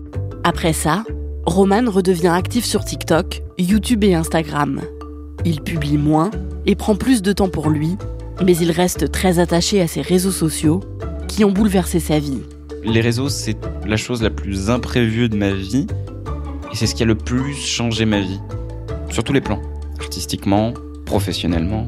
Après 0.44 0.74
ça, 0.74 1.04
Roman 1.46 1.90
redevient 1.90 2.28
actif 2.28 2.66
sur 2.66 2.84
TikTok, 2.84 3.42
YouTube 3.58 4.04
et 4.04 4.14
Instagram. 4.14 4.82
Il 5.46 5.62
publie 5.62 5.98
moins 5.98 6.32
et 6.66 6.76
prend 6.76 6.96
plus 6.96 7.22
de 7.22 7.32
temps 7.32 7.50
pour 7.50 7.70
lui, 7.70 7.96
mais 8.46 8.56
il 8.58 8.72
reste 8.72 9.12
très 9.12 9.40
attaché 9.40 9.82
à 9.82 9.88
ses 9.88 10.02
réseaux 10.02 10.32
sociaux 10.32 10.82
qui 11.28 11.46
ont 11.46 11.52
bouleversé 11.52 12.00
sa 12.00 12.20
vie. 12.20 12.42
Les 12.84 13.02
réseaux, 13.02 13.30
c'est 13.30 13.58
la 13.86 13.98
chose 13.98 14.22
la 14.22 14.30
plus 14.30 14.70
imprévue 14.70 15.30
de 15.30 15.36
ma 15.36 15.52
vie 15.52 15.88
et 16.72 16.76
c'est 16.76 16.88
ce 16.88 16.96
qui 16.96 17.04
a 17.04 17.06
le 17.06 17.16
plus 17.16 17.56
changé 17.56 18.06
ma 18.06 18.20
vie. 18.20 18.40
Sur 19.10 19.24
tous 19.24 19.34
les 19.34 19.42
plans. 19.42 19.62
Artistiquement, 20.00 20.74
professionnellement, 21.10 21.88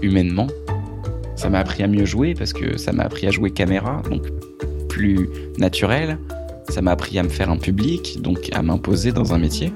humainement. 0.00 0.46
Ça 1.34 1.50
m'a 1.50 1.58
appris 1.58 1.82
à 1.82 1.88
mieux 1.88 2.04
jouer 2.04 2.34
parce 2.34 2.52
que 2.52 2.78
ça 2.78 2.92
m'a 2.92 3.02
appris 3.02 3.26
à 3.26 3.32
jouer 3.32 3.50
caméra, 3.50 4.00
donc 4.08 4.22
plus 4.88 5.28
naturel. 5.58 6.18
Ça 6.68 6.80
m'a 6.80 6.92
appris 6.92 7.18
à 7.18 7.24
me 7.24 7.28
faire 7.28 7.50
un 7.50 7.56
public, 7.56 8.22
donc 8.22 8.48
à 8.52 8.62
m'imposer 8.62 9.10
dans 9.10 9.34
un 9.34 9.38
métier. 9.38 9.72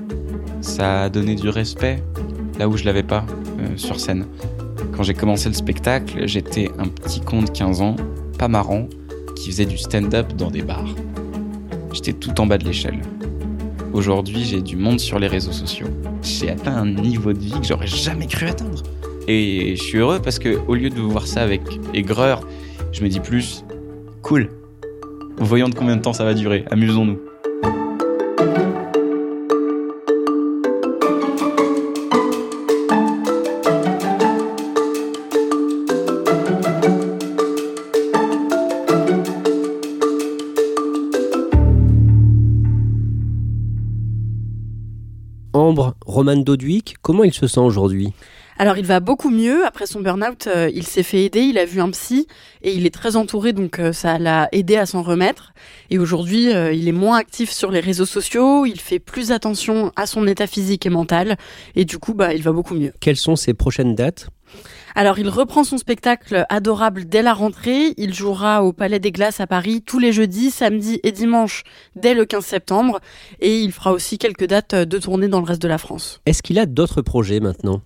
Ça 0.61 1.03
a 1.03 1.09
donné 1.09 1.35
du 1.35 1.49
respect 1.49 2.05
là 2.61 2.69
où 2.69 2.77
je 2.77 2.85
l'avais 2.85 3.03
pas 3.03 3.27
euh, 3.59 3.77
sur 3.77 3.99
scène. 3.99 4.27
Quand 4.97 5.03
j'ai 5.03 5.15
commencé 5.15 5.49
le 5.49 5.57
spectacle, 5.57 6.29
j'étais 6.29 6.71
un 6.79 6.87
petit 6.87 7.21
con 7.21 7.43
de 7.43 7.51
15 7.51 7.81
ans, 7.81 7.97
pas 8.39 8.47
marrant, 8.47 8.87
qui 9.35 9.51
faisait 9.51 9.67
du 9.67 9.77
stand-up 9.77 10.35
dans 10.35 10.53
des 10.53 10.63
bars. 10.63 10.95
J'étais 11.93 12.13
tout 12.13 12.41
en 12.41 12.47
bas 12.47 12.59
de 12.59 12.65
l'échelle. 12.65 13.01
Aujourd'hui, 13.93 14.43
j'ai 14.45 14.63
du 14.63 14.77
monde 14.77 15.01
sur 15.01 15.19
les 15.19 15.27
réseaux 15.27 15.53
sociaux. 15.53 15.89
J'ai 16.23 16.51
atteint 16.51 16.75
un 16.75 16.87
niveau 16.87 17.35
de 17.35 17.39
vie 17.39 17.53
que 17.53 17.67
j'aurais 17.67 17.87
jamais 17.87 18.27
cru 18.27 18.47
atteindre. 18.47 18.83
Et 19.29 19.77
je 19.77 19.83
suis 19.83 19.99
heureux 19.99 20.21
parce 20.21 20.39
que 20.39 20.59
au 20.67 20.75
lieu 20.75 20.89
de 20.89 20.99
voir 20.99 21.27
ça 21.27 21.43
avec 21.43 21.61
aigreur, 21.93 22.41
je 22.93 23.03
me 23.03 23.09
dis 23.09 23.21
plus 23.21 23.65
cool. 24.23 24.49
Voyons 25.37 25.69
de 25.69 25.75
combien 25.75 25.97
de 25.97 26.01
temps 26.01 26.15
ça 26.15 26.25
va 26.25 26.33
durer. 26.33 26.65
Amusons-nous. 26.71 27.19
Roman 46.23 46.37
Doduic, 46.37 46.95
comment 47.03 47.25
il 47.25 47.33
se 47.35 47.49
sent 47.49 47.59
aujourd'hui? 47.59 48.13
Alors 48.57 48.77
il 48.77 48.87
va 48.87 49.01
beaucoup 49.01 49.29
mieux 49.29 49.67
après 49.67 49.87
son 49.87 49.99
burn-out. 49.99 50.47
Euh, 50.47 50.71
il 50.73 50.87
s'est 50.87 51.03
fait 51.03 51.25
aider, 51.25 51.41
il 51.41 51.59
a 51.59 51.65
vu 51.65 51.81
un 51.81 51.91
psy 51.91 52.29
et 52.63 52.73
il 52.73 52.87
est 52.87 52.95
très 52.95 53.17
entouré, 53.17 53.53
donc 53.53 53.81
euh, 53.81 53.93
ça 53.93 54.21
l'a 54.21 54.49
aidé 54.53 54.77
à 54.77 54.87
s'en 54.87 55.03
remettre. 55.03 55.53
Et 55.91 55.99
aujourd'hui, 55.99 56.55
euh, 56.55 56.73
il 56.73 56.87
est 56.87 56.93
moins 56.93 57.17
actif 57.17 57.51
sur 57.51 57.73
les 57.73 57.81
réseaux 57.81 58.07
sociaux, 58.07 58.67
il 58.67 58.79
fait 58.79 59.01
plus 59.01 59.33
attention 59.33 59.91
à 59.97 60.07
son 60.07 60.29
état 60.29 60.47
physique 60.47 60.87
et 60.87 60.91
mental, 60.91 61.39
et 61.75 61.85
du 61.85 61.99
coup, 61.99 62.15
bah, 62.15 62.33
il 62.35 62.43
va 62.45 62.53
beaucoup 62.53 62.75
mieux. 62.75 62.93
Quelles 63.01 63.17
sont 63.17 63.35
ses 63.35 63.53
prochaines 63.53 63.97
dates? 63.97 64.29
Alors, 64.95 65.19
il 65.19 65.29
reprend 65.29 65.65
son 65.65 65.79
spectacle 65.79 66.45
adorable 66.49 67.07
dès 67.07 67.23
la 67.23 67.33
rentrée. 67.33 67.95
Il 67.97 68.15
jouera 68.15 68.63
au 68.63 68.73
Palais 68.73 68.99
des 68.99 69.11
Glaces 69.11 69.41
à 69.41 69.47
Paris 69.47 69.83
tous 69.83 69.99
les 69.99 70.13
jeudis, 70.13 70.51
samedis 70.51 71.01
et 71.03 71.13
dimanches 71.13 71.65
dès 71.97 72.15
le 72.15 72.25
15 72.25 72.45
septembre. 72.45 73.01
Et 73.41 73.61
il 73.61 73.73
fera 73.73 73.93
aussi 73.93 74.19
quelques 74.19 74.47
dates 74.47 74.75
de 74.75 74.99
tournée 74.99 75.29
dans 75.29 75.41
le 75.41 75.47
reste 75.47 75.63
de 75.63 75.69
la 75.69 75.79
France. 75.79 76.21
Est-ce 76.27 76.43
qu'il 76.43 76.59
a 76.59 76.67
d'autres 76.67 77.01
projets 77.01 77.41
maintenant? 77.41 77.81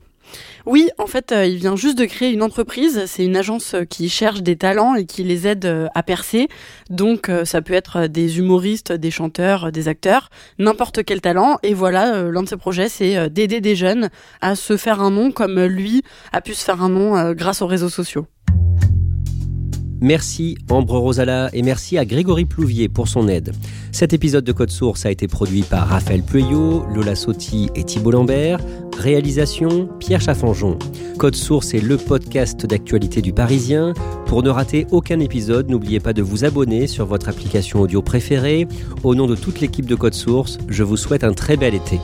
Oui, 0.67 0.91
en 0.99 1.07
fait, 1.07 1.31
euh, 1.31 1.47
il 1.47 1.59
vient 1.59 1.77
juste 1.77 1.97
de 1.97 2.05
créer 2.05 2.33
une 2.33 2.43
entreprise. 2.43 3.05
C'est 3.07 3.25
une 3.25 3.37
agence 3.37 3.75
euh, 3.75 3.85
qui 3.85 4.09
cherche 4.09 4.43
des 4.43 4.57
talents 4.57 4.97
et 4.97 5.07
qui 5.07 5.23
les 5.23 5.47
aide 5.47 5.65
euh, 5.65 5.87
à 5.95 6.03
percer. 6.03 6.49
Donc, 6.91 7.31
ça 7.45 7.62
peut 7.62 7.73
être 7.73 8.07
des 8.07 8.39
humoristes, 8.39 8.93
des 8.93 9.11
chanteurs, 9.11 9.73
des 9.73 9.89
acteurs, 9.89 10.31
n'importe 10.59 11.05
quel 11.05 11.21
talent. 11.21 11.59
Et 11.62 11.75
voilà, 11.75 12.23
l'un 12.23 12.43
de 12.43 12.49
ses 12.49 12.57
projets, 12.57 12.89
c'est 12.89 13.29
d'aider 13.31 13.61
des 13.61 13.75
jeunes 13.75 14.09
à 14.41 14.55
se 14.55 14.77
faire 14.77 15.01
un 15.01 15.11
nom 15.11 15.33
comme 15.33 15.61
lui 15.65 16.03
a 16.33 16.41
pu 16.41 16.55
se 16.55 16.65
faire 16.65 16.83
un 16.83 16.89
nom 16.89 17.33
grâce 17.33 17.62
aux 17.62 17.67
réseaux 17.67 17.89
sociaux. 17.89 18.27
Merci 20.01 20.59
Ambre 20.69 20.99
Rosala 20.99 21.49
et 21.55 21.63
merci 21.63 21.97
à 21.97 22.05
Grégory 22.05 22.45
Plouvier 22.45 22.89
pour 22.89 23.09
son 23.09 23.29
aide. 23.29 23.53
Cet 23.93 24.13
épisode 24.13 24.45
de 24.45 24.53
Code 24.53 24.71
Source 24.71 25.07
a 25.07 25.11
été 25.11 25.27
produit 25.27 25.63
par 25.63 25.89
Raphaël 25.89 26.23
Pueyo, 26.23 26.85
Lola 26.95 27.15
Sotti 27.15 27.71
et 27.75 27.85
Thibault 27.85 28.11
Lambert. 28.11 28.61
Réalisation 28.99 29.89
Pierre 29.99 30.21
Chaffanjon. 30.21 30.79
Code 31.19 31.35
Source 31.35 31.73
est 31.73 31.81
le 31.81 31.97
podcast 31.97 32.67
d'actualité 32.67 33.23
du 33.23 33.33
Parisien. 33.33 33.95
Pour 34.27 34.43
ne 34.43 34.51
rater 34.51 34.87
aucun 34.91 35.21
épisode, 35.21 35.71
n'oubliez 35.71 36.01
pas 36.01 36.13
de 36.13 36.23
vous 36.23 36.45
abonner 36.45 36.87
sur 36.87 37.07
votre 37.07 37.29
application 37.29 37.81
audio 37.81 38.03
préférée. 38.03 38.69
Au 39.03 39.15
nom 39.15 39.27
de 39.27 39.35
toute 39.35 39.61
l'équipe 39.61 39.87
de 39.87 39.95
Code 39.95 40.15
Source, 40.15 40.59
je 40.69 40.83
vous 40.83 40.97
souhaite 40.97 41.25
un 41.25 41.33
très 41.33 41.57
bel 41.57 41.75
été. 41.75 41.99